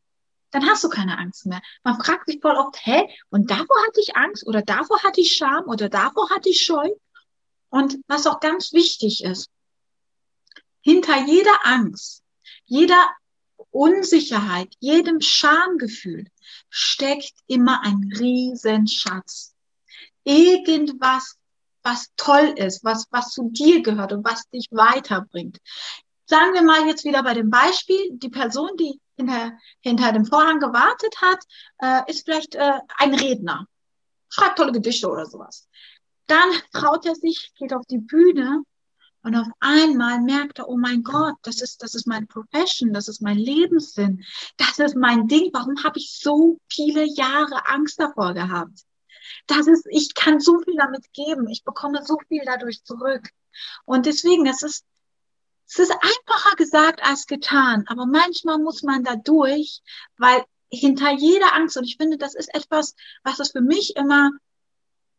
[0.51, 1.61] dann hast du keine Angst mehr.
[1.83, 5.35] Man fragt sich voll oft, hä, und davor hatte ich Angst oder davor hatte ich
[5.35, 6.89] Scham oder davor hatte ich Scheu.
[7.69, 9.49] Und was auch ganz wichtig ist,
[10.81, 12.23] hinter jeder Angst,
[12.63, 13.09] jeder
[13.71, 16.27] Unsicherheit, jedem Schamgefühl
[16.69, 19.55] steckt immer ein Riesenschatz.
[20.23, 21.37] Irgendwas,
[21.83, 25.59] was toll ist, was, was zu dir gehört und was dich weiterbringt.
[26.25, 30.59] Sagen wir mal jetzt wieder bei dem Beispiel, die Person, die hinter, hinter dem Vorhang
[30.59, 31.39] gewartet hat,
[31.79, 33.65] äh, ist vielleicht äh, ein Redner,
[34.29, 35.67] schreibt tolle Gedichte oder sowas.
[36.27, 38.63] Dann traut er sich, geht auf die Bühne
[39.23, 43.07] und auf einmal merkt er, oh mein Gott, das ist, das ist mein Profession, das
[43.07, 44.23] ist mein Lebenssinn,
[44.57, 45.49] das ist mein Ding.
[45.53, 48.85] Warum habe ich so viele Jahre Angst davor gehabt?
[49.47, 51.47] Das ist, ich kann so viel damit geben.
[51.49, 53.29] Ich bekomme so viel dadurch zurück.
[53.85, 54.85] Und deswegen, das ist,
[55.67, 57.83] es ist einfacher gesagt als getan.
[57.87, 59.81] Aber manchmal muss man da durch,
[60.17, 64.31] weil hinter jeder Angst, und ich finde, das ist etwas, was es für mich immer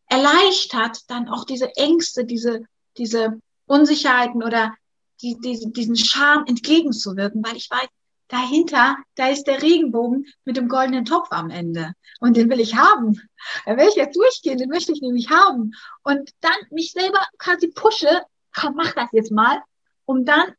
[0.07, 2.65] erleichtert, dann auch diese Ängste, diese,
[2.97, 4.75] diese Unsicherheiten oder
[5.23, 7.89] die, die, diesen Charme entgegenzuwirken, weil ich weiß,
[8.29, 11.93] dahinter, da ist der Regenbogen mit dem goldenen Topf am Ende.
[12.21, 13.21] Und den will ich haben.
[13.65, 15.73] Da will ich jetzt durchgehen, den möchte ich nämlich haben.
[16.03, 18.23] Und dann mich selber quasi pushe,
[18.55, 19.63] komm, mach das jetzt mal,
[20.05, 20.53] um dann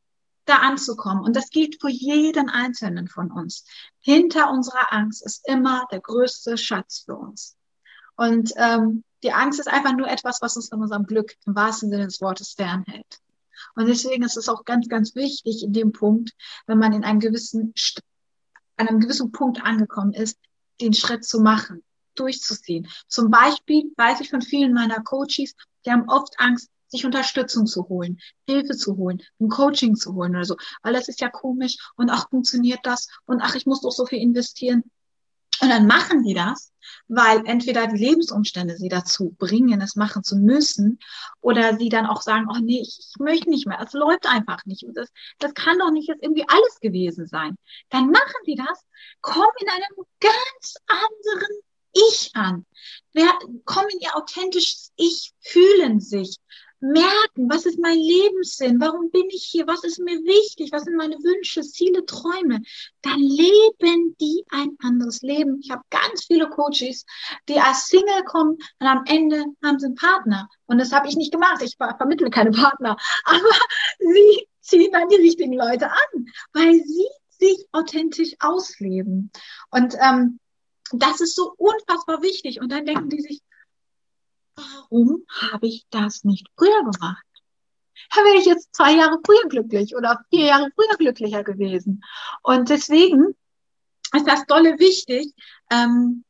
[0.45, 1.23] da anzukommen.
[1.23, 3.65] Und das gilt für jeden Einzelnen von uns.
[3.99, 7.55] Hinter unserer Angst ist immer der größte Schatz für uns.
[8.15, 11.89] Und ähm, die Angst ist einfach nur etwas, was uns von unserem Glück im wahrsten
[11.89, 13.19] Sinne des Wortes fernhält.
[13.75, 16.31] Und deswegen ist es auch ganz, ganz wichtig in dem Punkt,
[16.67, 17.73] wenn man in einem gewissen,
[18.77, 20.37] an einem gewissen Punkt angekommen ist,
[20.79, 21.83] den Schritt zu machen,
[22.15, 22.87] durchzuziehen.
[23.07, 25.55] Zum Beispiel weiß ich von vielen meiner Coaches,
[25.85, 30.35] die haben oft Angst, sich Unterstützung zu holen, Hilfe zu holen, ein Coaching zu holen
[30.35, 33.81] oder so, weil das ist ja komisch und ach, funktioniert das und ach, ich muss
[33.81, 34.83] doch so viel investieren.
[35.61, 36.71] Und dann machen die das,
[37.07, 40.99] weil entweder die Lebensumstände sie dazu bringen, es machen zu müssen,
[41.41, 44.85] oder sie dann auch sagen, oh nee, ich, möchte nicht mehr, es läuft einfach nicht.
[44.93, 47.55] Das, das kann doch nicht jetzt irgendwie alles gewesen sein.
[47.89, 48.85] Dann machen die das,
[49.21, 51.57] kommen in einem ganz anderen
[51.93, 52.65] Ich an.
[53.65, 56.37] Kommen in ihr authentisches Ich, fühlen sich,
[56.81, 60.95] merken, was ist mein Lebenssinn, warum bin ich hier, was ist mir wichtig, was sind
[60.95, 62.61] meine Wünsche, Ziele, Träume,
[63.01, 65.59] dann leben die ein anderes Leben.
[65.61, 67.05] Ich habe ganz viele Coaches,
[67.47, 70.49] die als Single kommen und am Ende haben sie einen Partner.
[70.65, 71.61] Und das habe ich nicht gemacht.
[71.61, 72.95] Ich vermittle keine Partner.
[73.25, 73.49] Aber
[73.99, 79.31] sie ziehen dann die richtigen Leute an, weil sie sich authentisch ausleben.
[79.71, 80.39] Und ähm,
[80.91, 82.59] das ist so unfassbar wichtig.
[82.59, 83.41] Und dann denken die sich,
[84.59, 87.25] warum habe ich das nicht früher gemacht?
[88.13, 92.03] Da wäre ich jetzt zwei Jahre früher glücklich oder vier Jahre früher glücklicher gewesen.
[92.43, 93.35] Und deswegen
[94.13, 95.33] ist das dolle wichtig,
[95.71, 96.23] ähm,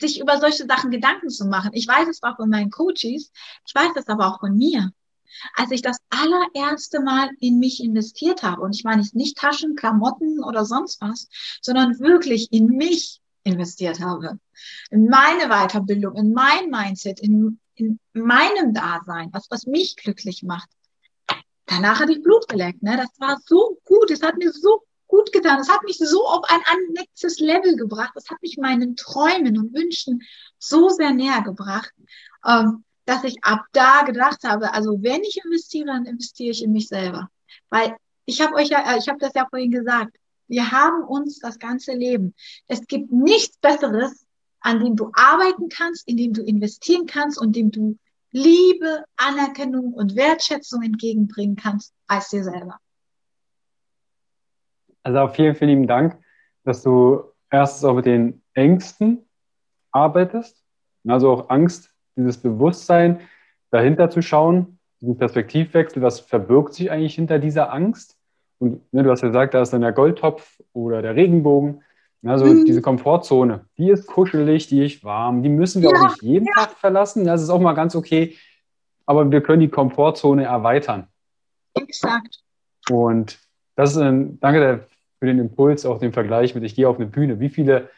[0.00, 1.70] sich über solche Sachen Gedanken zu machen.
[1.74, 3.30] Ich weiß es auch von meinen Coaches,
[3.66, 4.92] ich weiß es aber auch von mir.
[5.56, 10.42] Als ich das allererste Mal in mich investiert habe, und ich meine nicht Taschen, Klamotten
[10.42, 11.28] oder sonst was,
[11.60, 14.38] sondern wirklich in mich, investiert habe.
[14.90, 20.68] In meine Weiterbildung, in mein Mindset, in, in meinem Dasein, was, was mich glücklich macht.
[21.66, 22.82] Danach hatte ich Blut geleckt.
[22.82, 22.96] Ne?
[22.96, 24.10] Das war so gut.
[24.10, 25.60] Es hat mir so gut getan.
[25.60, 26.60] Es hat mich so auf ein
[26.92, 28.12] nächstes Level gebracht.
[28.16, 30.22] Es hat mich meinen Träumen und Wünschen
[30.58, 31.92] so sehr näher gebracht,
[32.46, 36.72] ähm, dass ich ab da gedacht habe, also wenn ich investiere, dann investiere ich in
[36.72, 37.28] mich selber.
[37.68, 40.16] Weil ich habe euch ja, äh, ich habe das ja vorhin gesagt,
[40.48, 42.34] wir haben uns das ganze Leben.
[42.66, 44.26] Es gibt nichts Besseres,
[44.60, 47.98] an dem du arbeiten kannst, in dem du investieren kannst und dem du
[48.30, 52.78] Liebe, Anerkennung und Wertschätzung entgegenbringen kannst, als dir selber.
[55.04, 56.18] Also auch vielen, vielen lieben Dank,
[56.64, 59.28] dass du erstens auch mit den Ängsten
[59.92, 60.64] arbeitest.
[61.06, 63.20] Also auch Angst, dieses Bewusstsein
[63.70, 68.18] dahinter zu schauen, diesen Perspektivwechsel, was verbirgt sich eigentlich hinter dieser Angst?
[68.64, 71.82] Und ne, du hast ja gesagt, da ist dann der Goldtopf oder der Regenbogen.
[72.24, 72.64] Also mhm.
[72.64, 76.46] diese Komfortzone, die ist kuschelig, die ist warm, die müssen wir ja, auch nicht jeden
[76.46, 76.64] ja.
[76.64, 77.26] Tag verlassen.
[77.26, 78.36] Das ist auch mal ganz okay.
[79.04, 81.08] Aber wir können die Komfortzone erweitern.
[81.74, 82.42] Exakt.
[82.88, 83.38] Und
[83.76, 84.86] das ist ein, danke
[85.18, 87.40] für den Impuls, auch den Vergleich mit, ich gehe auf eine Bühne.
[87.40, 87.90] Wie viele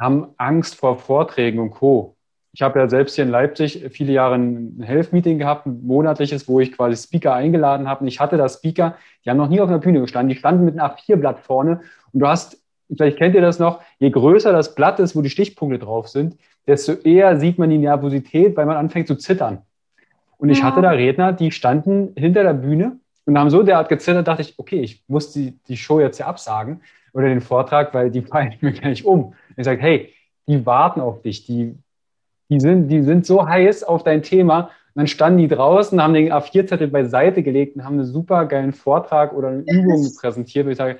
[0.00, 2.16] haben Angst vor Vorträgen und Co.?
[2.58, 6.58] Ich habe ja selbst hier in Leipzig viele Jahre ein Health-Meeting gehabt, ein monatliches, wo
[6.58, 8.00] ich quasi Speaker eingeladen habe.
[8.00, 10.64] Und ich hatte da Speaker, die haben noch nie auf einer Bühne gestanden, die standen
[10.64, 11.82] mit einem A4-Blatt vorne.
[12.12, 12.60] Und du hast,
[12.92, 16.36] vielleicht kennt ihr das noch, je größer das Blatt ist, wo die Stichpunkte drauf sind,
[16.66, 19.62] desto eher sieht man die Nervosität, weil man anfängt zu zittern.
[20.36, 24.26] Und ich hatte da Redner, die standen hinter der Bühne und haben so derart gezittert,
[24.26, 26.80] dachte ich, okay, ich muss die, die Show jetzt ja absagen
[27.12, 29.26] oder den Vortrag, weil die fallen mir gar nicht um.
[29.26, 30.12] Und ich sage, hey,
[30.48, 31.76] die warten auf dich, die,
[32.48, 34.70] die, sind, die sind so heiß auf dein Thema.
[34.94, 38.72] Und dann standen die draußen, haben den A4-Zettel beiseite gelegt und haben einen super geilen
[38.72, 40.66] Vortrag oder eine Übung präsentiert.
[40.66, 40.98] Und ich sage,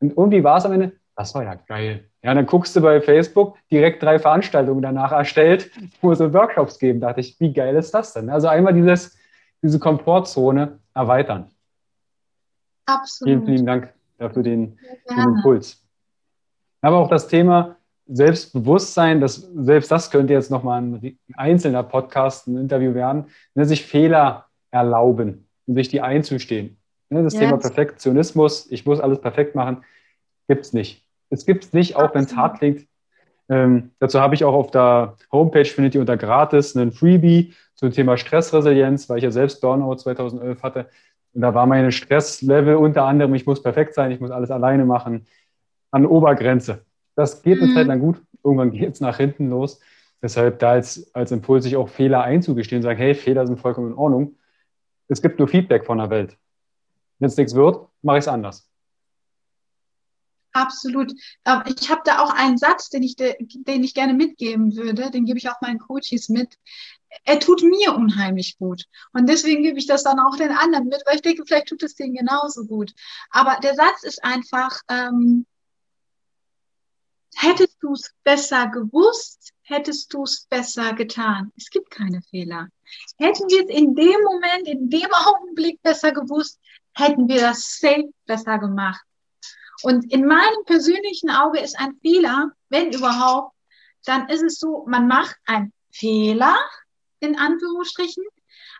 [0.00, 2.04] und irgendwie war es am Ende, das war ja geil.
[2.22, 5.70] Ja, dann guckst du bei Facebook direkt drei Veranstaltungen danach erstellt,
[6.02, 7.00] wo sie Workshops geben.
[7.00, 8.28] Da dachte ich, wie geil ist das denn?
[8.28, 9.16] Also einmal dieses,
[9.62, 11.50] diese Komfortzone erweitern.
[12.86, 13.32] Absolut.
[13.32, 14.78] Vielen, vielen Dank dafür den,
[15.08, 15.82] den Impuls.
[16.82, 17.75] Aber auch das Thema
[18.08, 23.84] Selbstbewusstsein, das, selbst das könnte jetzt nochmal ein einzelner Podcast, ein Interview werden, ne, sich
[23.84, 26.76] Fehler erlauben und sich die einzustehen.
[27.10, 27.40] Ne, das yes.
[27.40, 29.84] Thema Perfektionismus, ich muss alles perfekt machen,
[30.48, 31.04] gibt es nicht.
[31.30, 32.86] Es gibt es nicht, auch wenn es hart klingt.
[33.48, 37.90] Ähm, dazu habe ich auch auf der Homepage, findet ihr unter gratis, einen Freebie zum
[37.92, 40.88] Thema Stressresilienz, weil ich ja selbst Burnout 2011 hatte.
[41.32, 44.84] Und da war meine Stresslevel unter anderem, ich muss perfekt sein, ich muss alles alleine
[44.84, 45.26] machen,
[45.90, 46.85] an Obergrenze.
[47.16, 47.74] Das geht eine mhm.
[47.74, 49.80] Zeit lang gut, irgendwann geht es nach hinten los.
[50.22, 53.98] Deshalb da als, als Impuls, sich auch Fehler einzugestehen, sagen, hey, Fehler sind vollkommen in
[53.98, 54.36] Ordnung.
[55.08, 56.36] Es gibt nur Feedback von der Welt.
[57.18, 58.70] Wenn es nichts wird, mache ich es anders.
[60.52, 61.12] Absolut.
[61.44, 65.26] Ähm, ich habe da auch einen Satz, den ich, den ich gerne mitgeben würde, den
[65.26, 66.56] gebe ich auch meinen Coaches mit.
[67.24, 68.84] Er tut mir unheimlich gut.
[69.12, 71.82] Und deswegen gebe ich das dann auch den anderen mit, weil ich denke, vielleicht tut
[71.82, 72.94] es denen genauso gut.
[73.30, 75.44] Aber der Satz ist einfach, ähm,
[77.34, 81.52] hättest du es besser gewusst, hättest du es besser getan.
[81.56, 82.68] Es gibt keine Fehler.
[83.18, 86.60] Hätten wir es in dem Moment, in dem Augenblick besser gewusst,
[86.94, 89.00] hätten wir das safe besser gemacht.
[89.82, 93.54] Und in meinem persönlichen Auge ist ein Fehler, wenn überhaupt,
[94.04, 96.56] dann ist es so, man macht einen Fehler,
[97.20, 98.24] in Anführungsstrichen,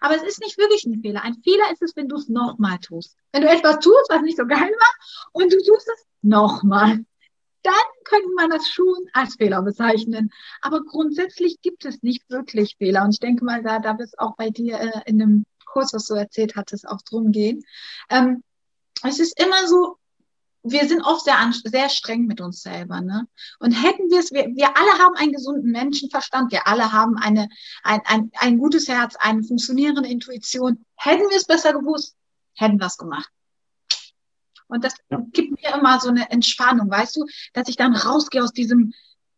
[0.01, 1.23] aber es ist nicht wirklich ein Fehler.
[1.23, 3.17] Ein Fehler ist es, wenn du es nochmal tust.
[3.33, 7.05] Wenn du etwas tust, was nicht so geil war, und du tust es nochmal.
[7.67, 10.31] Dann könnte man das schon als Fehler bezeichnen.
[10.61, 13.03] Aber grundsätzlich gibt es nicht wirklich Fehler.
[13.03, 15.93] Und ich denke mal, da, da wird es auch bei dir äh, in dem Kurs,
[15.93, 17.65] was du erzählt hattest, auch drum gehen.
[18.09, 18.45] Ähm,
[19.03, 19.99] es ist immer so,
[20.63, 23.01] wir sind oft sehr, sehr streng mit uns selber.
[23.01, 23.27] Ne?
[23.59, 27.49] Und hätten wir es, wir, wir alle haben einen gesunden Menschenverstand, wir alle haben eine,
[27.83, 30.85] ein, ein, ein gutes Herz, eine funktionierende Intuition.
[30.95, 32.15] Hätten wir es besser gewusst,
[32.55, 33.29] hätten wir es gemacht.
[34.69, 35.21] Und das ja.
[35.33, 38.93] gibt mir immer so eine Entspannung, weißt du, dass ich dann rausgehe aus diesem,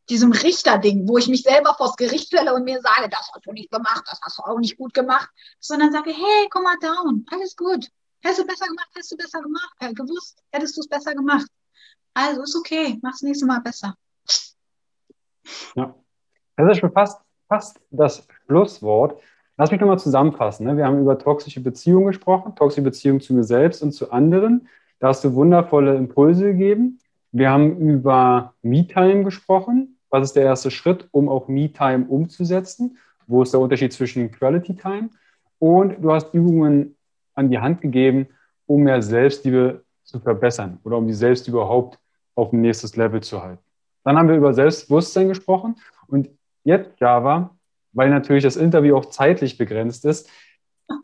[0.08, 3.52] diesem Richterding, wo ich mich selber vors Gericht stelle und mir sage, das hast du
[3.52, 5.28] nicht gemacht, das hast du auch nicht gut gemacht,
[5.60, 7.88] sondern sage, hey, komm mal down, alles gut.
[8.20, 11.46] Hättest du besser gemacht, hättest du besser gemacht, äh, gewusst, hättest du es besser gemacht.
[12.14, 13.94] Also ist okay, mach's nächste Mal besser.
[15.76, 15.94] Ja,
[16.56, 19.22] das ist schon fast, fast das Schlusswort.
[19.56, 20.66] Lass mich nochmal zusammenfassen.
[20.66, 20.76] Ne?
[20.76, 24.68] Wir haben über toxische Beziehungen gesprochen, toxische Beziehungen zu mir selbst und zu anderen.
[25.00, 26.98] Da hast du wundervolle Impulse gegeben.
[27.30, 29.98] Wir haben über Me-Time gesprochen.
[30.10, 32.98] Was ist der erste Schritt, um auch Me-Time umzusetzen?
[33.26, 35.10] Wo ist der Unterschied zwischen Quality Time?
[35.58, 36.96] Und du hast Übungen
[37.34, 38.28] an die Hand gegeben,
[38.66, 41.98] um mehr Selbstliebe zu verbessern oder um die Selbstliebe überhaupt
[42.34, 43.62] auf ein nächstes Level zu halten.
[44.04, 45.76] Dann haben wir über Selbstbewusstsein gesprochen
[46.06, 46.30] und
[46.64, 47.56] jetzt Java,
[47.92, 50.30] weil natürlich das Interview auch zeitlich begrenzt ist.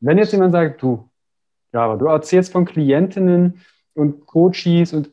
[0.01, 1.11] Wenn jetzt jemand sagt, du,
[1.73, 3.61] Java, du erzählst von Klientinnen
[3.95, 5.11] und Coaches und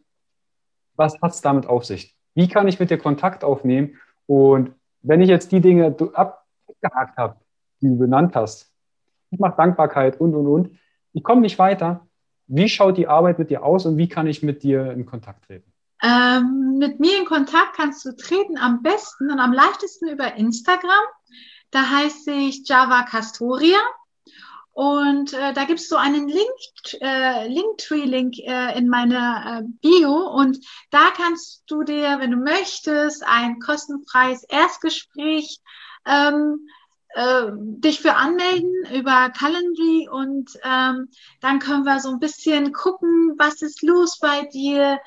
[0.96, 2.16] was hat es damit auf sich?
[2.34, 3.98] Wie kann ich mit dir Kontakt aufnehmen?
[4.26, 7.38] Und wenn ich jetzt die Dinge abgehakt habe,
[7.82, 8.72] die du benannt hast,
[9.32, 10.80] ich mache Dankbarkeit und, und, und,
[11.14, 12.08] ich komme nicht weiter.
[12.48, 15.46] Wie schaut die Arbeit mit dir aus und wie kann ich mit dir in Kontakt
[15.46, 15.72] treten?
[16.04, 21.06] Ähm, mit mir in Kontakt kannst du treten am besten und am leichtesten über Instagram.
[21.70, 23.78] Da heiße ich Java Castoria.
[24.74, 30.30] Und äh, da gibt es so einen Link, äh, Linktree-Link äh, in meiner äh, Bio.
[30.30, 30.60] Und
[30.92, 35.60] da kannst du dir, wenn du möchtest, ein kostenfreies Erstgespräch
[36.06, 36.68] ähm,
[37.14, 41.10] äh, dich für anmelden über Calendly und ähm,
[41.42, 45.00] dann können wir so ein bisschen gucken, was ist los bei dir,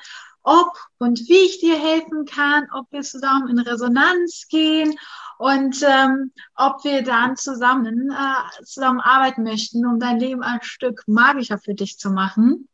[0.45, 4.97] ob und wie ich dir helfen kann, ob wir zusammen in Resonanz gehen
[5.37, 11.57] und ähm, ob wir dann zusammen äh, zusammenarbeiten möchten, um dein Leben ein Stück magischer
[11.57, 12.69] für dich zu machen.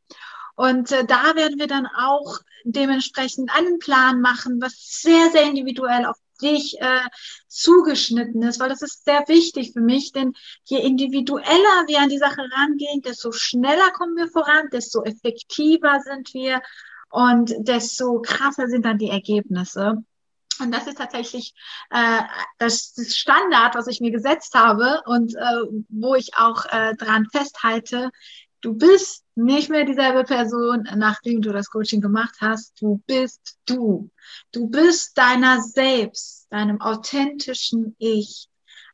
[0.56, 6.06] Und äh, da werden wir dann auch dementsprechend einen Plan machen, was sehr, sehr individuell
[6.06, 7.08] auf dich äh,
[7.48, 12.18] zugeschnitten ist, weil das ist sehr wichtig für mich, denn je individueller wir an die
[12.18, 16.62] Sache rangehen, desto schneller kommen wir voran, desto effektiver sind wir
[17.12, 20.04] und desto krasser sind dann die Ergebnisse.
[20.60, 21.54] Und das ist tatsächlich
[21.90, 22.22] äh,
[22.60, 27.28] das, das Standard, was ich mir gesetzt habe und äh, wo ich auch äh, dran
[27.32, 28.12] festhalte.
[28.62, 32.80] Du bist nicht mehr dieselbe Person, nachdem du das Coaching gemacht hast.
[32.80, 34.12] Du bist du.
[34.52, 38.51] Du bist deiner selbst, deinem authentischen Ich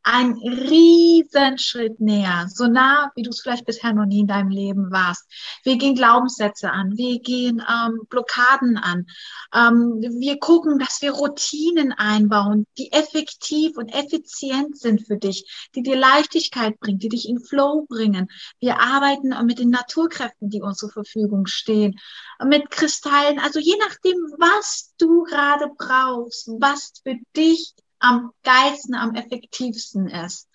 [0.10, 4.90] ein Riesenschritt näher, so nah, wie du es vielleicht bisher noch nie in deinem Leben
[4.90, 5.26] warst.
[5.64, 9.06] Wir gehen Glaubenssätze an, wir gehen ähm, Blockaden an,
[9.54, 15.84] ähm, wir gucken, dass wir Routinen einbauen, die effektiv und effizient sind für dich, die
[15.84, 18.30] dir Leichtigkeit bringen, die dich in Flow bringen.
[18.62, 22.00] Wir arbeiten mit den Naturkräften, die uns zur Verfügung stehen,
[22.46, 29.16] mit Kristallen, also je nachdem, was du gerade brauchst, was für dich am geilsten, am
[29.16, 30.48] effektivsten ist.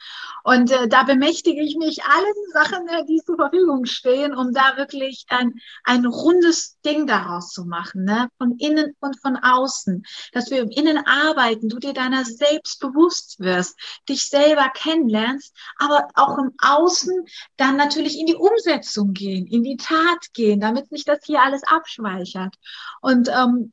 [0.44, 4.76] Und äh, da bemächtige ich mich allen Sachen, äh, die zur Verfügung stehen, um da
[4.76, 8.28] wirklich ein, ein rundes Ding daraus zu machen, ne?
[8.38, 10.04] von innen und von außen.
[10.32, 13.78] Dass wir im Innen arbeiten, du dir deiner selbst bewusst wirst,
[14.08, 17.24] dich selber kennenlernst, aber auch im Außen
[17.56, 21.62] dann natürlich in die Umsetzung gehen, in die Tat gehen, damit sich das hier alles
[21.64, 22.54] abschweichert.
[23.00, 23.72] Und ähm,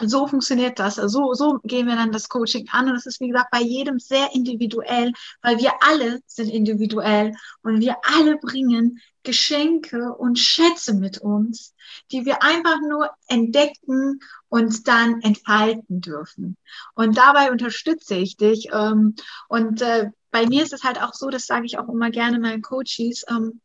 [0.00, 0.96] so funktioniert das.
[0.96, 2.88] So, so gehen wir dann das Coaching an.
[2.88, 7.32] Und es ist, wie gesagt, bei jedem sehr individuell, weil wir alle sind individuell
[7.62, 11.74] und wir alle bringen Geschenke und Schätze mit uns,
[12.10, 16.56] die wir einfach nur entdecken und dann entfalten dürfen.
[16.94, 18.68] Und dabei unterstütze ich dich.
[18.72, 19.14] Ähm,
[19.48, 22.38] und äh, bei mir ist es halt auch so, das sage ich auch immer gerne
[22.38, 23.60] meinen Coaches, ähm,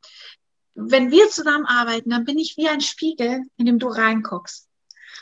[0.75, 4.67] wenn wir zusammenarbeiten, dann bin ich wie ein Spiegel, in dem du reinguckst.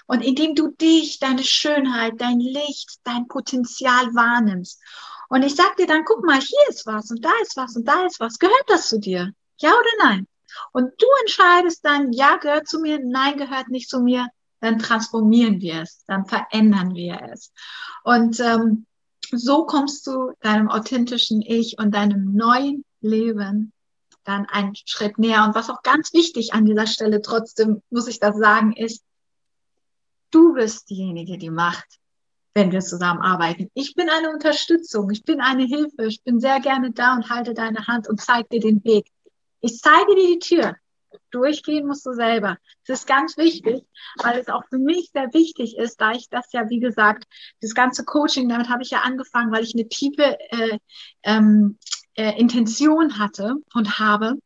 [0.07, 4.81] Und indem du dich, deine Schönheit, dein Licht, dein Potenzial wahrnimmst.
[5.29, 7.87] Und ich sag dir dann, guck mal, hier ist was und da ist was und
[7.87, 8.37] da ist was.
[8.37, 9.31] Gehört das zu dir?
[9.57, 10.27] Ja oder nein?
[10.71, 14.27] Und du entscheidest dann, ja, gehört zu mir, nein, gehört nicht zu mir.
[14.59, 17.51] Dann transformieren wir es, dann verändern wir es.
[18.03, 18.85] Und ähm,
[19.31, 23.73] so kommst du deinem authentischen Ich und deinem neuen Leben
[24.23, 25.43] dann einen Schritt näher.
[25.43, 29.03] Und was auch ganz wichtig an dieser Stelle trotzdem, muss ich das sagen, ist,
[30.33, 31.99] Du bist diejenige, die macht,
[32.55, 33.69] wenn wir zusammenarbeiten.
[33.75, 37.53] Ich bin eine Unterstützung, ich bin eine Hilfe, ich bin sehr gerne da und halte
[37.53, 39.05] deine Hand und zeige dir den Weg.
[39.61, 40.75] Ich zeige dir die Tür.
[41.29, 42.57] Durchgehen musst du selber.
[42.87, 43.83] Das ist ganz wichtig,
[44.23, 47.25] weil es auch für mich sehr wichtig ist, da ich das ja, wie gesagt,
[47.61, 50.79] das ganze Coaching, damit habe ich ja angefangen, weil ich eine tiefe äh,
[51.21, 51.77] ähm,
[52.15, 54.39] äh, Intention hatte und habe.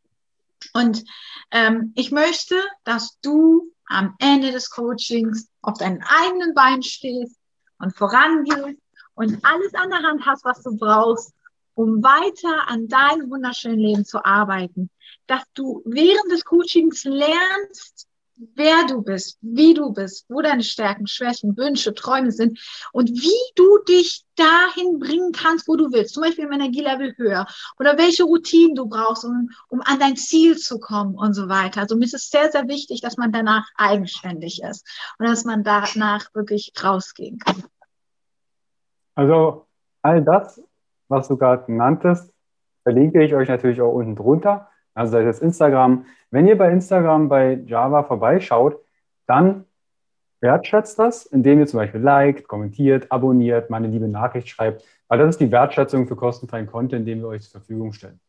[0.73, 1.05] Und
[1.51, 7.37] ähm, ich möchte, dass du am Ende des Coachings auf deinen eigenen Beinen stehst
[7.79, 8.79] und vorangehst
[9.15, 11.33] und alles an der Hand hast, was du brauchst,
[11.73, 14.89] um weiter an deinem wunderschönen Leben zu arbeiten.
[15.27, 18.07] Dass du während des Coachings lernst,
[18.55, 22.59] wer du bist, wie du bist, wo deine Stärken, Schwächen, Wünsche, Träume sind
[22.91, 26.13] und wie du dich dahin bringen kannst, wo du willst.
[26.13, 27.47] Zum Beispiel im Energielevel höher
[27.79, 31.81] oder welche Routinen du brauchst, um, um an dein Ziel zu kommen und so weiter.
[31.81, 34.85] Also mir ist es sehr, sehr wichtig, dass man danach eigenständig ist
[35.17, 37.63] und dass man danach wirklich rausgehen kann.
[39.15, 39.65] Also
[40.03, 40.61] all das,
[41.07, 42.31] was du gerade nanntest,
[42.83, 44.69] verlinke ich euch natürlich auch unten drunter.
[44.97, 46.05] Also sei das Instagram.
[46.31, 48.79] Wenn ihr bei Instagram bei Java vorbeischaut,
[49.27, 49.65] dann
[50.41, 55.29] wertschätzt das, indem ihr zum Beispiel liked, kommentiert, abonniert, meine liebe Nachricht schreibt, weil das
[55.29, 58.19] ist die Wertschätzung für kostenfreien Content, den wir euch zur Verfügung stellen.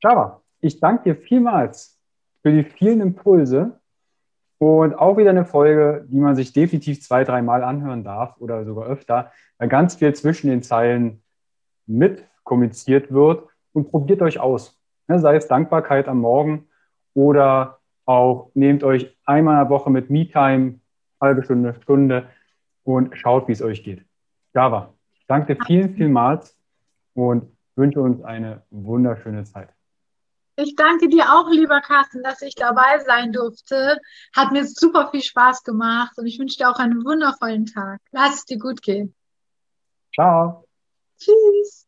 [0.00, 1.98] Java, ich danke dir vielmals
[2.42, 3.80] für die vielen Impulse
[4.58, 8.86] und auch wieder eine Folge, die man sich definitiv zwei, dreimal anhören darf oder sogar
[8.86, 11.24] öfter, weil ganz viel zwischen den Zeilen
[11.86, 14.77] mit kommuniziert wird und probiert euch aus.
[15.08, 16.68] Ne, sei es Dankbarkeit am Morgen
[17.14, 20.80] oder auch nehmt euch einmal in der Woche mit Me-Time,
[21.20, 22.28] halbe Stunde, Stunde
[22.84, 24.04] und schaut, wie es euch geht.
[24.54, 26.56] Java, ich danke dir vielen, vielmals
[27.14, 29.70] und wünsche uns eine wunderschöne Zeit.
[30.56, 33.98] Ich danke dir auch, lieber Carsten, dass ich dabei sein durfte.
[34.34, 38.00] Hat mir super viel Spaß gemacht und ich wünsche dir auch einen wundervollen Tag.
[38.10, 39.14] Lass es dir gut gehen.
[40.12, 40.64] Ciao.
[41.18, 41.87] Tschüss.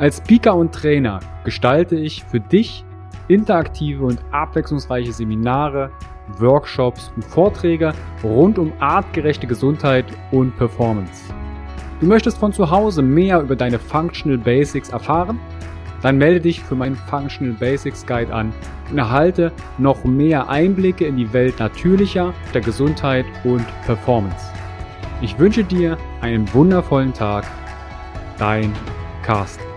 [0.00, 2.86] Als Speaker und Trainer gestalte ich für dich
[3.28, 5.90] interaktive und abwechslungsreiche Seminare,
[6.38, 7.92] Workshops und Vorträge
[8.24, 11.30] rund um artgerechte Gesundheit und Performance.
[12.00, 15.38] Du möchtest von zu Hause mehr über deine Functional Basics erfahren?
[16.00, 18.54] Dann melde dich für meinen Functional Basics Guide an
[18.90, 24.46] und erhalte noch mehr Einblicke in die Welt natürlicher, der Gesundheit und Performance.
[25.20, 27.44] Ich wünsche dir einen wundervollen Tag.
[28.38, 28.72] Dein
[29.22, 29.69] Carsten.